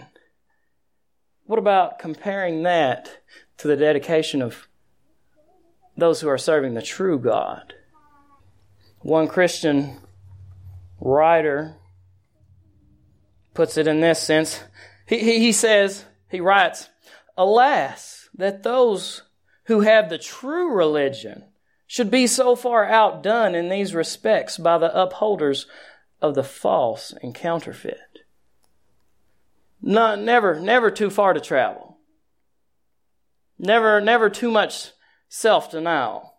What 1.46 1.60
about 1.60 2.00
comparing 2.00 2.64
that 2.64 3.10
to 3.58 3.68
the 3.68 3.78
dedication 3.78 4.42
of 4.42 4.68
those 5.96 6.22
who 6.22 6.28
are 6.28 6.38
serving 6.38 6.74
the 6.74 6.82
true 6.82 7.18
God? 7.18 7.74
One 9.00 9.28
Christian 9.28 10.00
writer 11.00 11.76
puts 13.54 13.78
it 13.78 13.88
in 13.88 14.02
this 14.02 14.20
sense 14.20 14.64
he, 15.12 15.19
he, 15.19 15.39
he 15.39 15.52
says, 15.52 16.06
he 16.30 16.39
writes, 16.39 16.88
Alas, 17.38 18.30
that 18.34 18.63
those 18.63 19.24
who 19.65 19.82
have 19.82 20.10
the 20.10 20.17
true 20.17 20.74
religion 20.74 21.43
should 21.86 22.10
be 22.10 22.26
so 22.26 22.56
far 22.56 22.86
outdone 22.86 23.54
in 23.54 23.67
these 23.67 23.93
respects 23.93 24.58
by 24.58 24.78
the 24.78 24.97
upholders 24.97 25.67
of 26.21 26.34
the 26.34 26.45
false 26.45 27.13
and 27.21 27.36
counterfeit. 27.36 28.19
Not, 29.82 30.19
never, 30.19 30.58
never 30.58 30.89
too 30.89 31.10
far 31.10 31.34
to 31.34 31.41
travel. 31.41 31.97
Never, 33.60 34.00
never 34.00 34.30
too 34.30 34.50
much 34.50 34.91
self 35.28 35.71
denial. 35.71 36.36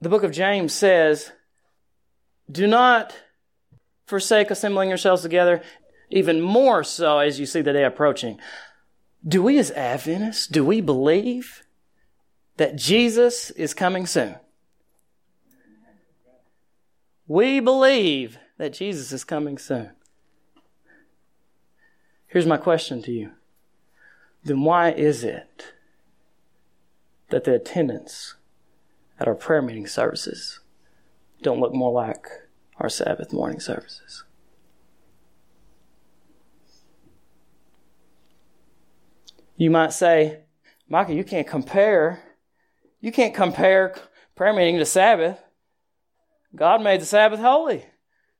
The 0.00 0.08
book 0.08 0.24
of 0.24 0.32
James 0.32 0.72
says, 0.72 1.30
Do 2.50 2.66
not 2.66 3.14
forsake 4.06 4.50
assembling 4.50 4.88
yourselves 4.88 5.22
together, 5.22 5.62
even 6.10 6.40
more 6.40 6.84
so 6.84 7.18
as 7.18 7.40
you 7.40 7.46
see 7.46 7.60
the 7.60 7.72
day 7.72 7.84
approaching. 7.84 8.38
Do 9.26 9.42
we 9.42 9.58
as 9.58 9.70
Adventists, 9.70 10.46
do 10.46 10.64
we 10.64 10.80
believe 10.80 11.62
that 12.56 12.76
Jesus 12.76 13.50
is 13.50 13.74
coming 13.74 14.06
soon? 14.06 14.36
We 17.26 17.58
believe 17.60 18.38
that 18.58 18.74
Jesus 18.74 19.12
is 19.12 19.24
coming 19.24 19.56
soon. 19.56 19.90
Here's 22.26 22.46
my 22.46 22.58
question 22.58 23.02
to 23.02 23.12
you. 23.12 23.30
Then 24.44 24.60
why 24.62 24.90
is 24.90 25.24
it 25.24 25.72
that 27.30 27.44
the 27.44 27.54
attendance 27.54 28.34
at 29.18 29.26
our 29.26 29.34
prayer 29.34 29.62
meeting 29.62 29.86
services 29.86 30.60
don't 31.42 31.60
look 31.60 31.72
more 31.72 31.92
like 31.92 32.26
our 32.78 32.88
Sabbath 32.88 33.32
morning 33.32 33.60
services. 33.60 34.24
You 39.56 39.70
might 39.70 39.92
say, 39.92 40.40
Michael, 40.88 41.14
you 41.14 41.24
can't 41.24 41.46
compare. 41.46 42.22
You 43.00 43.12
can't 43.12 43.34
compare 43.34 43.94
prayer 44.34 44.52
meeting 44.52 44.78
to 44.78 44.84
Sabbath. 44.86 45.38
God 46.54 46.82
made 46.82 47.00
the 47.00 47.06
Sabbath 47.06 47.40
holy. 47.40 47.84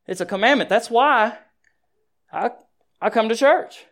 It's 0.07 0.21
a 0.21 0.27
commandment. 0.27 0.69
That's 0.69 0.91
why 0.91 1.39
I, 2.33 2.51
I 3.01 3.11
come 3.11 3.29
to 3.29 3.37
church. 3.37 3.85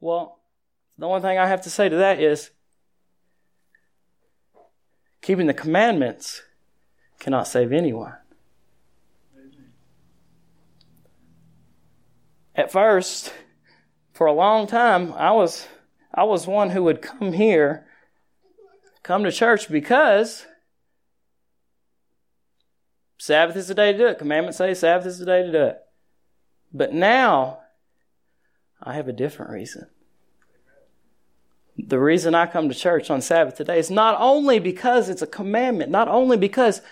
Well, 0.00 0.38
the 0.98 1.06
only 1.06 1.20
thing 1.20 1.38
I 1.38 1.46
have 1.46 1.62
to 1.62 1.70
say 1.70 1.88
to 1.88 1.96
that 1.96 2.20
is 2.20 2.50
keeping 5.20 5.46
the 5.46 5.54
commandments 5.54 6.42
cannot 7.22 7.46
save 7.46 7.72
anyone. 7.72 8.14
At 12.56 12.72
first, 12.72 13.32
for 14.12 14.26
a 14.26 14.32
long 14.32 14.66
time, 14.66 15.12
I 15.14 15.30
was 15.30 15.68
I 16.12 16.24
was 16.24 16.48
one 16.48 16.70
who 16.70 16.82
would 16.82 17.00
come 17.00 17.32
here, 17.32 17.86
come 19.04 19.22
to 19.22 19.30
church 19.30 19.70
because 19.70 20.46
Sabbath 23.18 23.56
is 23.56 23.68
the 23.68 23.74
day 23.74 23.92
to 23.92 23.98
do 23.98 24.06
it. 24.08 24.18
Commandments 24.18 24.58
say 24.58 24.74
Sabbath 24.74 25.06
is 25.06 25.20
the 25.20 25.24
day 25.24 25.44
to 25.44 25.52
do 25.52 25.62
it. 25.62 25.78
But 26.74 26.92
now, 26.92 27.60
I 28.82 28.94
have 28.94 29.06
a 29.06 29.12
different 29.12 29.52
reason. 29.52 29.86
The 31.78 32.00
reason 32.00 32.34
I 32.34 32.46
come 32.46 32.68
to 32.68 32.74
church 32.74 33.10
on 33.10 33.22
Sabbath 33.22 33.56
today 33.56 33.78
is 33.78 33.90
not 33.90 34.20
only 34.20 34.58
because 34.58 35.08
it's 35.08 35.22
a 35.22 35.26
commandment, 35.26 35.90
not 35.90 36.08
only 36.08 36.36
because 36.36 36.82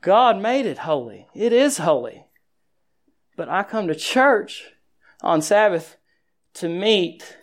God 0.00 0.40
made 0.40 0.66
it 0.66 0.78
holy. 0.78 1.28
It 1.34 1.52
is 1.52 1.78
holy. 1.78 2.24
But 3.36 3.48
I 3.48 3.62
come 3.62 3.88
to 3.88 3.94
church 3.94 4.64
on 5.22 5.42
Sabbath 5.42 5.96
to 6.54 6.68
meet 6.68 7.36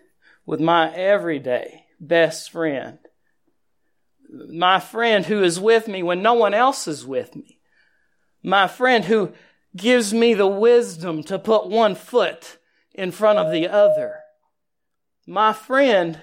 with 0.45 0.59
my 0.59 0.93
everyday 0.93 1.85
best 1.99 2.51
friend. 2.51 2.99
My 4.29 4.79
friend 4.79 5.25
who 5.25 5.43
is 5.43 5.59
with 5.59 5.87
me 5.87 6.03
when 6.03 6.21
no 6.21 6.33
one 6.33 6.53
else 6.53 6.87
is 6.87 7.05
with 7.05 7.35
me. 7.35 7.59
My 8.43 8.67
friend 8.67 9.05
who 9.05 9.33
gives 9.75 10.13
me 10.13 10.33
the 10.33 10.47
wisdom 10.47 11.23
to 11.23 11.39
put 11.39 11.67
one 11.67 11.95
foot 11.95 12.57
in 12.93 13.11
front 13.11 13.39
of 13.39 13.51
the 13.51 13.67
other. 13.67 14.19
My 15.25 15.53
friend 15.53 16.21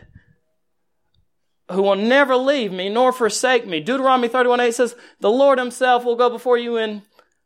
who 1.70 1.83
will 1.83 1.96
never 1.96 2.37
leave 2.37 2.72
me 2.72 2.88
nor 2.88 3.12
forsake 3.12 3.66
me. 3.66 3.81
Deuteronomy 3.81 4.29
31 4.29 4.61
8 4.61 4.74
says, 4.74 4.96
The 5.20 5.31
Lord 5.31 5.59
himself 5.59 6.05
will 6.05 6.16
go 6.16 6.29
before 6.29 6.59
you 6.59 6.77
and 6.77 7.03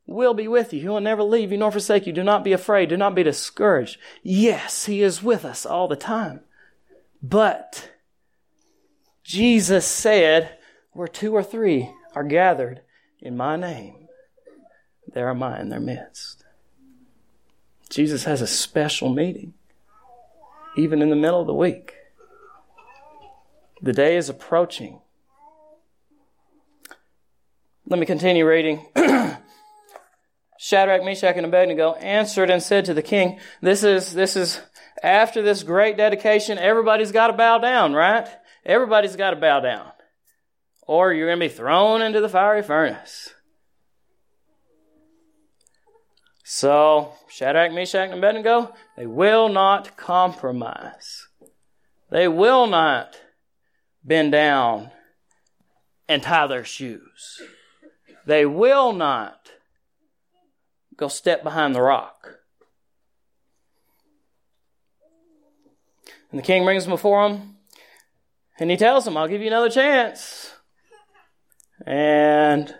will 0.06 0.34
be 0.34 0.48
with 0.48 0.72
you. 0.72 0.80
He 0.80 0.88
will 0.88 1.00
never 1.00 1.22
leave 1.22 1.52
you 1.52 1.58
nor 1.58 1.70
forsake 1.70 2.06
you. 2.06 2.12
Do 2.12 2.24
not 2.24 2.42
be 2.42 2.52
afraid. 2.52 2.88
Do 2.88 2.96
not 2.96 3.14
be 3.14 3.22
discouraged. 3.22 3.98
Yes, 4.22 4.86
He 4.86 5.02
is 5.02 5.22
with 5.22 5.44
us 5.44 5.64
all 5.64 5.86
the 5.86 5.96
time. 5.96 6.40
But 7.22 7.90
Jesus 9.22 9.86
said, 9.86 10.58
Where 10.92 11.08
two 11.08 11.34
or 11.34 11.42
three 11.42 11.92
are 12.14 12.24
gathered 12.24 12.80
in 13.20 13.36
my 13.36 13.56
name, 13.56 14.08
there 15.06 15.28
am 15.28 15.42
I 15.42 15.60
in 15.60 15.68
their 15.68 15.80
midst. 15.80 16.44
Jesus 17.90 18.24
has 18.24 18.42
a 18.42 18.46
special 18.46 19.10
meeting, 19.10 19.54
even 20.76 21.02
in 21.02 21.10
the 21.10 21.16
middle 21.16 21.40
of 21.40 21.46
the 21.46 21.54
week. 21.54 21.97
The 23.80 23.92
day 23.92 24.16
is 24.16 24.28
approaching. 24.28 25.00
Let 27.86 27.98
me 27.98 28.06
continue 28.06 28.46
reading. 28.46 28.86
Shadrach, 30.58 31.04
Meshach, 31.04 31.36
and 31.36 31.46
Abednego 31.46 31.94
answered 31.94 32.50
and 32.50 32.62
said 32.62 32.84
to 32.86 32.94
the 32.94 33.02
king, 33.02 33.38
This 33.62 33.84
is, 33.84 34.12
this 34.12 34.36
is, 34.36 34.60
after 35.02 35.40
this 35.40 35.62
great 35.62 35.96
dedication, 35.96 36.58
everybody's 36.58 37.12
got 37.12 37.28
to 37.28 37.32
bow 37.32 37.58
down, 37.58 37.94
right? 37.94 38.28
Everybody's 38.66 39.16
got 39.16 39.30
to 39.30 39.36
bow 39.36 39.60
down. 39.60 39.92
Or 40.82 41.12
you're 41.12 41.28
going 41.28 41.38
to 41.38 41.48
be 41.48 41.54
thrown 41.54 42.02
into 42.02 42.20
the 42.20 42.28
fiery 42.28 42.62
furnace. 42.62 43.32
So, 46.42 47.12
Shadrach, 47.28 47.72
Meshach, 47.72 48.10
and 48.10 48.18
Abednego, 48.18 48.74
they 48.96 49.06
will 49.06 49.48
not 49.48 49.96
compromise. 49.96 51.28
They 52.10 52.26
will 52.26 52.66
not 52.66 53.16
bend 54.08 54.32
down 54.32 54.90
and 56.08 56.22
tie 56.22 56.46
their 56.46 56.64
shoes. 56.64 57.42
They 58.26 58.46
will 58.46 58.92
not 58.92 59.50
go 60.96 61.08
step 61.08 61.42
behind 61.42 61.74
the 61.74 61.82
rock. 61.82 62.38
And 66.30 66.38
the 66.38 66.44
king 66.44 66.64
brings 66.64 66.84
them 66.84 66.90
before 66.90 67.26
him, 67.28 67.56
and 68.58 68.70
he 68.70 68.76
tells 68.76 69.04
them, 69.04 69.16
I'll 69.16 69.28
give 69.28 69.40
you 69.40 69.46
another 69.46 69.70
chance. 69.70 70.52
And 71.86 72.74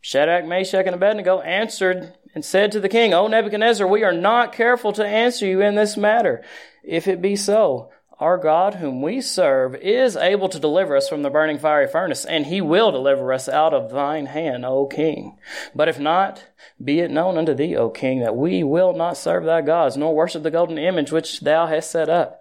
Shadrach, 0.00 0.44
Meshach, 0.44 0.86
and 0.86 0.94
Abednego 0.94 1.40
answered 1.40 2.14
and 2.34 2.44
said 2.44 2.72
to 2.72 2.80
the 2.80 2.88
king, 2.88 3.14
O 3.14 3.28
Nebuchadnezzar, 3.28 3.86
we 3.86 4.02
are 4.02 4.12
not 4.12 4.52
careful 4.52 4.92
to 4.94 5.06
answer 5.06 5.46
you 5.46 5.60
in 5.60 5.76
this 5.76 5.96
matter. 5.96 6.42
If 6.82 7.06
it 7.06 7.22
be 7.22 7.36
so, 7.36 7.92
our 8.22 8.38
God, 8.38 8.76
whom 8.76 9.02
we 9.02 9.20
serve, 9.20 9.74
is 9.74 10.14
able 10.14 10.48
to 10.48 10.60
deliver 10.60 10.96
us 10.96 11.08
from 11.08 11.22
the 11.22 11.30
burning 11.30 11.58
fiery 11.58 11.88
furnace, 11.88 12.24
and 12.24 12.46
he 12.46 12.60
will 12.60 12.92
deliver 12.92 13.32
us 13.32 13.48
out 13.48 13.74
of 13.74 13.90
thine 13.90 14.26
hand, 14.26 14.64
O 14.64 14.86
king. 14.86 15.36
But 15.74 15.88
if 15.88 15.98
not, 15.98 16.44
be 16.82 17.00
it 17.00 17.10
known 17.10 17.36
unto 17.36 17.52
thee, 17.52 17.74
O 17.76 17.90
king, 17.90 18.20
that 18.20 18.36
we 18.36 18.62
will 18.62 18.92
not 18.92 19.16
serve 19.16 19.44
thy 19.44 19.60
gods, 19.60 19.96
nor 19.96 20.14
worship 20.14 20.44
the 20.44 20.52
golden 20.52 20.78
image 20.78 21.10
which 21.10 21.40
thou 21.40 21.66
hast 21.66 21.90
set 21.90 22.08
up. 22.08 22.40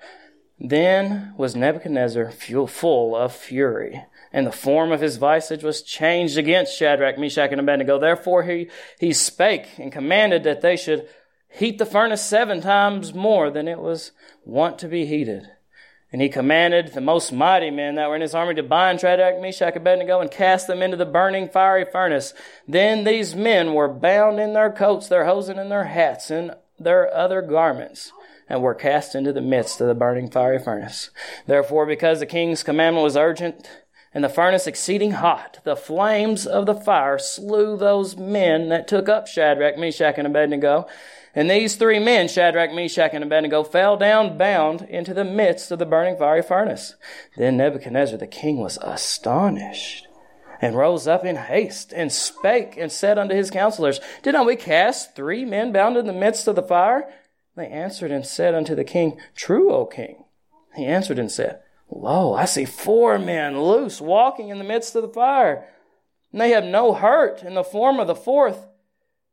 Then 0.60 1.34
was 1.36 1.56
Nebuchadnezzar 1.56 2.30
full 2.30 3.16
of 3.16 3.36
fury, 3.36 4.06
and 4.32 4.46
the 4.46 4.52
form 4.52 4.92
of 4.92 5.02
his 5.02 5.18
visage 5.18 5.64
was 5.64 5.82
changed 5.82 6.38
against 6.38 6.78
Shadrach, 6.78 7.18
Meshach, 7.18 7.50
and 7.52 7.60
Abednego. 7.60 7.98
Therefore 7.98 8.44
he, 8.44 8.70
he 9.00 9.14
spake 9.14 9.80
and 9.80 9.92
commanded 9.92 10.44
that 10.44 10.62
they 10.62 10.78
should 10.78 11.10
heat 11.50 11.80
the 11.80 11.88
furnace 11.88 12.24
seven 12.24 12.62
times 12.62 13.16
more 13.16 13.50
than 13.50 13.68
it 13.68 13.80
was 13.80 14.12
wont 14.46 14.78
to 14.78 14.88
be 14.88 15.08
heated. 15.08 15.50
And 16.12 16.22
he 16.22 16.28
commanded 16.28 16.90
the 16.90 17.02
most 17.02 17.32
mighty 17.32 17.72
men 17.72 17.96
that 17.96 18.10
were 18.10 18.16
in 18.16 18.22
his 18.22 18.36
army 18.36 18.54
to 18.56 18.64
bind 18.64 19.00
Shadrach, 19.00 19.42
Meshach, 19.42 19.76
and 19.76 19.78
Abednego 19.78 20.20
and 20.20 20.30
cast 20.30 20.68
them 20.68 20.82
into 20.82 20.98
the 20.98 21.06
burning 21.06 21.48
fiery 21.48 21.86
furnace. 21.86 22.34
Then 22.68 23.06
these 23.06 23.34
men 23.34 23.74
were 23.74 23.88
bound 23.88 24.40
in 24.40 24.54
their 24.54 24.72
coats, 24.72 25.08
their 25.08 25.26
hosen, 25.26 25.58
and 25.58 25.72
their 25.72 25.86
hats, 25.86 26.30
and 26.30 26.52
their 26.78 27.14
other 27.16 27.42
garments, 27.42 28.12
and 28.50 28.62
were 28.62 28.76
cast 28.76 29.16
into 29.16 29.32
the 29.32 29.42
midst 29.42 29.80
of 29.80 29.88
the 29.88 29.96
burning 29.96 30.30
fiery 30.30 30.60
furnace. 30.60 31.12
Therefore, 31.48 31.86
because 31.86 32.20
the 32.20 32.26
king's 32.26 32.64
commandment 32.64 33.04
was 33.06 33.16
urgent, 33.16 33.70
and 34.14 34.22
the 34.22 34.30
furnace 34.30 34.68
exceeding 34.68 35.12
hot, 35.12 35.60
the 35.64 35.78
flames 35.78 36.46
of 36.46 36.66
the 36.66 36.76
fire 36.76 37.18
slew 37.18 37.78
those 37.78 38.18
men 38.18 38.68
that 38.68 38.86
took 38.86 39.08
up 39.08 39.28
Shadrach, 39.28 39.78
Meshach, 39.78 40.16
and 40.18 40.28
Abednego. 40.28 40.88
And 41.34 41.50
these 41.50 41.76
three 41.76 42.00
men, 42.00 42.28
Shadrach, 42.28 42.74
Meshach, 42.74 43.12
and 43.14 43.24
Abednego, 43.24 43.64
fell 43.64 43.96
down 43.96 44.38
bound 44.38 44.82
into 44.82 45.14
the 45.14 45.24
midst 45.24 45.72
of 45.72 45.80
the 45.80 45.86
burning 45.86 46.18
fiery 46.18 46.42
furnace. 46.42 46.96
Then 47.38 47.58
Nebuchadnezzar 47.58 48.18
the 48.18 48.28
king 48.28 48.58
was 48.58 48.78
astonished 48.82 50.08
and 50.62 50.76
rose 50.76 51.08
up 51.08 51.26
in 51.26 51.36
haste 51.36 51.94
and 51.94 52.12
spake 52.12 52.76
and 52.78 52.92
said 52.92 53.18
unto 53.18 53.34
his 53.34 53.50
counselors, 53.50 54.00
Did 54.22 54.34
not 54.34 54.46
we 54.46 54.56
cast 54.56 55.16
three 55.16 55.46
men 55.46 55.72
bound 55.72 55.98
in 55.98 56.06
the 56.06 56.14
midst 56.14 56.48
of 56.48 56.56
the 56.56 56.62
fire? 56.62 57.12
They 57.56 57.68
answered 57.68 58.12
and 58.12 58.26
said 58.26 58.54
unto 58.54 58.76
the 58.76 58.84
king, 58.84 59.20
True, 59.36 59.72
O 59.74 59.86
king. 59.86 60.26
He 60.76 60.86
answered 60.86 61.20
and 61.20 61.32
said, 61.32 61.62
Lo, 61.90 62.34
I 62.34 62.46
see 62.46 62.66
four 62.66 63.20
men 63.20 63.62
loose 63.62 64.00
walking 64.00 64.50
in 64.50 64.58
the 64.58 64.64
midst 64.64 64.96
of 64.96 65.02
the 65.02 65.10
fire, 65.10 65.68
and 66.32 66.40
they 66.40 66.52
have 66.52 66.64
no 66.64 66.94
hurt, 66.94 67.44
and 67.44 67.58
the 67.58 67.64
form 67.64 68.00
of 68.00 68.08
the 68.08 68.16
fourth 68.16 68.68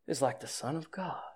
is 0.09 0.21
like 0.21 0.41
the 0.41 0.49
Son 0.49 0.75
of 0.75 0.91
God. 0.91 1.28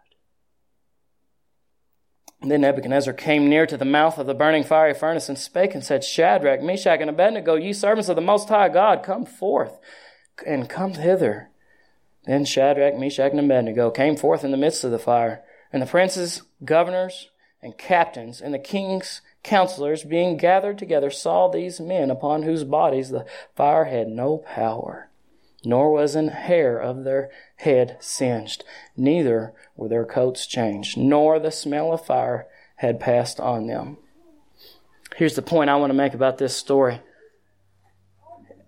Then 2.44 2.62
Nebuchadnezzar 2.62 3.14
came 3.14 3.48
near 3.48 3.66
to 3.66 3.76
the 3.76 3.84
mouth 3.84 4.18
of 4.18 4.26
the 4.26 4.34
burning 4.34 4.64
fiery 4.64 4.94
furnace 4.94 5.28
and 5.28 5.38
spake 5.38 5.74
and 5.74 5.84
said, 5.84 6.02
Shadrach, 6.02 6.60
Meshach, 6.60 7.00
and 7.00 7.08
Abednego, 7.08 7.54
ye 7.54 7.72
servants 7.72 8.08
of 8.08 8.16
the 8.16 8.22
Most 8.22 8.48
High 8.48 8.68
God, 8.68 9.04
come 9.04 9.24
forth 9.24 9.78
and 10.44 10.68
come 10.68 10.94
hither. 10.94 11.50
Then 12.24 12.44
Shadrach, 12.44 12.98
Meshach, 12.98 13.30
and 13.30 13.40
Abednego 13.40 13.90
came 13.90 14.16
forth 14.16 14.42
in 14.42 14.50
the 14.50 14.56
midst 14.56 14.82
of 14.82 14.90
the 14.90 14.98
fire, 14.98 15.44
and 15.72 15.80
the 15.80 15.86
princes, 15.86 16.42
governors, 16.64 17.30
and 17.62 17.78
captains, 17.78 18.40
and 18.40 18.52
the 18.52 18.58
king's 18.58 19.22
counselors, 19.44 20.02
being 20.02 20.36
gathered 20.36 20.78
together, 20.78 21.10
saw 21.10 21.48
these 21.48 21.80
men 21.80 22.10
upon 22.10 22.42
whose 22.42 22.64
bodies 22.64 23.10
the 23.10 23.24
fire 23.54 23.84
had 23.84 24.08
no 24.08 24.38
power 24.38 25.08
nor 25.64 25.90
was 25.90 26.14
an 26.14 26.28
hair 26.28 26.78
of 26.78 27.04
their 27.04 27.30
head 27.56 27.96
singed, 28.00 28.64
neither 28.96 29.52
were 29.76 29.88
their 29.88 30.04
coats 30.04 30.46
changed, 30.46 30.96
nor 30.96 31.38
the 31.38 31.50
smell 31.50 31.92
of 31.92 32.04
fire 32.04 32.46
had 32.76 33.00
passed 33.00 33.38
on 33.38 33.66
them. 33.66 33.96
Here's 35.16 35.34
the 35.34 35.42
point 35.42 35.70
I 35.70 35.76
want 35.76 35.90
to 35.90 35.94
make 35.94 36.14
about 36.14 36.38
this 36.38 36.56
story. 36.56 37.00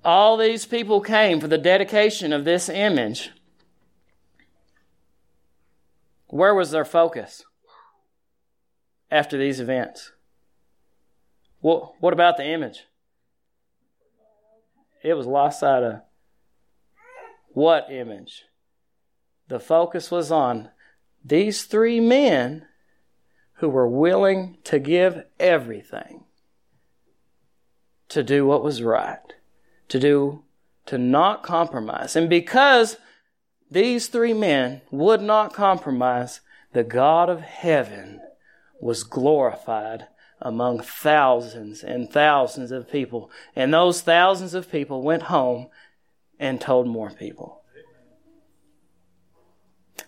All 0.05 0.37
these 0.37 0.67
people 0.67 1.01
came 1.01 1.41
for 1.41 1.49
the 1.49 1.59
dedication 1.59 2.33
of 2.33 2.45
this 2.45 2.69
image. 2.69 3.31
Where 6.27 6.55
was 6.55 6.71
their 6.71 6.85
focus 6.85 7.45
after 9.11 9.39
these 9.39 9.61
events? 9.61 10.13
What, 11.61 11.95
what 12.01 12.13
about 12.13 12.37
the 12.37 12.47
image? 12.47 12.85
It 15.03 15.15
was 15.15 15.27
lost 15.27 15.61
sight 15.61 15.83
of. 15.83 16.01
What 17.55 17.91
image? 17.91 18.45
The 19.49 19.61
focus 19.61 20.11
was 20.11 20.31
on 20.31 20.71
these 21.25 21.65
three 21.65 22.01
men 22.01 22.67
who 23.55 23.69
were 23.69 23.89
willing 23.89 24.59
to 24.65 24.79
give 24.79 25.25
everything 25.39 26.25
to 28.09 28.23
do 28.23 28.45
what 28.47 28.63
was 28.63 28.83
right, 28.83 29.35
to 29.89 29.99
do, 29.99 30.43
to 30.87 30.99
not 30.99 31.43
compromise. 31.43 32.17
And 32.17 32.29
because 32.29 32.97
these 33.71 34.09
three 34.09 34.35
men 34.35 34.83
would 34.91 35.23
not 35.23 35.55
compromise, 35.55 36.41
the 36.73 36.85
God 36.85 37.31
of 37.31 37.41
heaven 37.41 38.21
was 38.81 39.05
glorified 39.05 40.09
among 40.41 40.81
thousands 40.81 41.83
and 41.83 42.11
thousands 42.11 42.71
of 42.73 42.91
people. 42.91 43.31
And 43.55 43.73
those 43.73 44.03
thousands 44.03 44.55
of 44.55 44.71
people 44.71 45.03
went 45.03 45.23
home 45.23 45.69
and 46.39 46.61
told 46.61 46.87
more 46.87 47.11
people. 47.11 47.63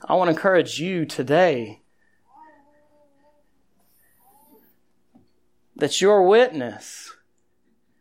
I 0.04 0.14
want 0.14 0.28
to 0.28 0.32
encourage 0.32 0.78
you 0.78 1.04
today 1.04 1.82
that 5.76 6.00
your 6.00 6.26
witness, 6.26 7.14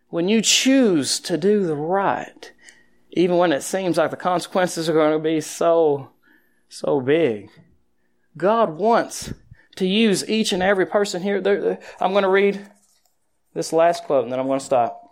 when 0.09 0.29
you 0.29 0.41
choose 0.41 1.19
to 1.21 1.37
do 1.37 1.65
the 1.65 1.75
right, 1.75 2.51
even 3.11 3.37
when 3.37 3.51
it 3.51 3.63
seems 3.63 3.97
like 3.97 4.11
the 4.11 4.17
consequences 4.17 4.89
are 4.89 4.93
going 4.93 5.13
to 5.13 5.19
be 5.19 5.41
so, 5.41 6.09
so 6.69 7.01
big, 7.01 7.49
God 8.37 8.71
wants 8.77 9.33
to 9.77 9.85
use 9.85 10.27
each 10.29 10.51
and 10.53 10.63
every 10.63 10.85
person 10.85 11.21
here. 11.21 11.37
I'm 11.99 12.11
going 12.11 12.23
to 12.23 12.29
read 12.29 12.65
this 13.53 13.73
last 13.73 14.03
quote 14.03 14.23
and 14.23 14.31
then 14.31 14.39
I'm 14.39 14.47
going 14.47 14.59
to 14.59 14.65
stop. 14.65 15.04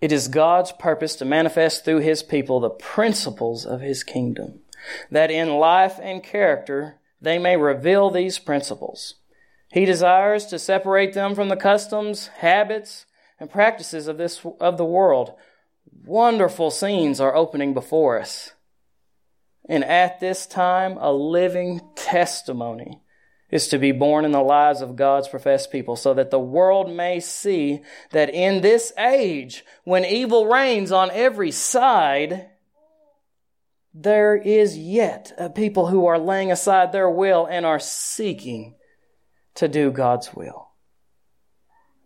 It 0.00 0.12
is 0.12 0.28
God's 0.28 0.72
purpose 0.72 1.16
to 1.16 1.24
manifest 1.24 1.84
through 1.84 2.00
His 2.00 2.22
people 2.22 2.60
the 2.60 2.70
principles 2.70 3.64
of 3.64 3.80
His 3.80 4.04
kingdom, 4.04 4.60
that 5.10 5.30
in 5.30 5.56
life 5.56 5.98
and 6.02 6.22
character 6.22 6.98
they 7.20 7.38
may 7.38 7.56
reveal 7.56 8.10
these 8.10 8.38
principles. 8.38 9.14
He 9.72 9.84
desires 9.84 10.46
to 10.46 10.58
separate 10.58 11.14
them 11.14 11.34
from 11.34 11.48
the 11.48 11.56
customs, 11.56 12.28
habits, 12.38 13.06
and 13.40 13.50
practices 13.50 14.06
of 14.06 14.18
this 14.18 14.44
of 14.60 14.76
the 14.76 14.84
world. 14.84 15.32
Wonderful 16.04 16.70
scenes 16.70 17.20
are 17.20 17.34
opening 17.34 17.74
before 17.74 18.18
us. 18.18 18.52
And 19.68 19.84
at 19.84 20.20
this 20.20 20.46
time, 20.46 20.96
a 20.98 21.12
living 21.12 21.80
testimony 21.96 23.02
is 23.50 23.68
to 23.68 23.78
be 23.78 23.92
borne 23.92 24.24
in 24.24 24.32
the 24.32 24.42
lives 24.42 24.80
of 24.80 24.96
God's 24.96 25.28
professed 25.28 25.70
people 25.70 25.96
so 25.96 26.14
that 26.14 26.30
the 26.30 26.38
world 26.38 26.92
may 26.92 27.20
see 27.20 27.82
that 28.10 28.30
in 28.30 28.60
this 28.60 28.92
age, 28.98 29.64
when 29.84 30.04
evil 30.04 30.46
reigns 30.46 30.90
on 30.90 31.10
every 31.12 31.52
side, 31.52 32.50
there 33.94 34.34
is 34.34 34.76
yet 34.76 35.32
a 35.38 35.48
people 35.48 35.86
who 35.86 36.06
are 36.06 36.18
laying 36.18 36.50
aside 36.50 36.92
their 36.92 37.08
will 37.08 37.46
and 37.46 37.64
are 37.64 37.78
seeking 37.78 38.74
to 39.54 39.68
do 39.68 39.90
God's 39.90 40.34
will. 40.34 40.66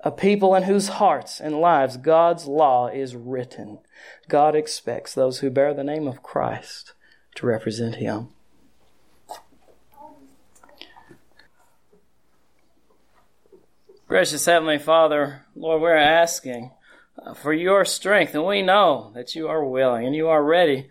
A 0.02 0.10
people 0.10 0.54
in 0.54 0.62
whose 0.62 0.88
hearts 0.88 1.40
and 1.40 1.60
lives 1.60 1.96
God's 1.96 2.46
law 2.46 2.88
is 2.88 3.16
written. 3.16 3.80
God 4.28 4.54
expects 4.54 5.14
those 5.14 5.40
who 5.40 5.50
bear 5.50 5.74
the 5.74 5.84
name 5.84 6.06
of 6.06 6.22
Christ 6.22 6.94
to 7.34 7.46
represent 7.46 7.96
Him. 7.96 8.28
Gracious 14.10 14.44
Heavenly 14.44 14.80
Father, 14.80 15.46
Lord, 15.54 15.82
we're 15.82 15.94
asking 15.94 16.72
for 17.36 17.52
your 17.52 17.84
strength, 17.84 18.34
and 18.34 18.44
we 18.44 18.60
know 18.60 19.12
that 19.14 19.36
you 19.36 19.46
are 19.46 19.64
willing 19.64 20.04
and 20.04 20.16
you 20.16 20.26
are 20.26 20.42
ready 20.42 20.88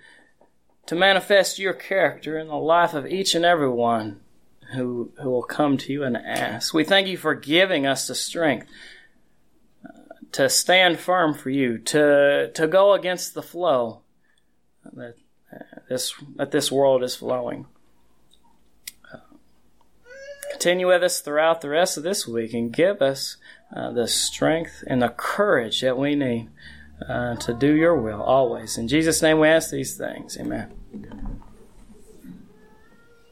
to 0.86 0.95
manifest 0.95 1.59
your 1.59 1.74
character 1.74 2.39
in 2.39 2.47
the 2.47 2.55
life 2.55 2.93
of 2.93 3.05
each 3.05 3.36
and 3.36 3.43
every 3.43 3.70
one 3.70 4.22
who, 4.74 5.11
who 5.22 5.30
will 5.30 5.43
come 5.43 5.76
to 5.80 5.91
you 5.91 6.05
and 6.05 6.15
ask. 6.15 6.74
We 6.74 6.86
thank 6.86 7.09
you 7.09 7.17
for 7.17 7.36
giving 7.36 7.86
us 7.86 8.07
the 8.07 8.15
strength 8.15 8.67
uh, 9.84 9.89
to 10.32 10.47
stand 10.49 10.97
firm 10.97 11.34
for 11.34 11.49
you, 11.49 11.78
to, 11.78 12.49
to 12.53 12.67
go 12.70 12.93
against 12.93 13.34
the 13.34 13.43
flow 13.43 13.99
that, 14.93 15.15
uh, 15.53 15.80
this, 15.89 16.13
that 16.38 16.51
this 16.51 16.72
world 16.72 17.03
is 17.03 17.17
flowing. 17.17 17.65
Continue 20.51 20.87
with 20.87 21.03
us 21.03 21.19
throughout 21.19 21.61
the 21.61 21.69
rest 21.69 21.97
of 21.97 22.03
this 22.03 22.27
week 22.27 22.53
and 22.53 22.71
give 22.71 23.01
us 23.01 23.37
uh, 23.75 23.91
the 23.91 24.07
strength 24.07 24.83
and 24.87 25.01
the 25.01 25.09
courage 25.09 25.81
that 25.81 25.97
we 25.97 26.15
need 26.15 26.49
uh, 27.07 27.35
to 27.35 27.53
do 27.53 27.73
your 27.73 27.95
will 27.95 28.21
always. 28.21 28.77
In 28.77 28.87
Jesus' 28.87 29.21
name 29.21 29.39
we 29.39 29.47
ask 29.47 29.71
these 29.71 29.95
things. 29.95 30.37
Amen. 30.37 30.71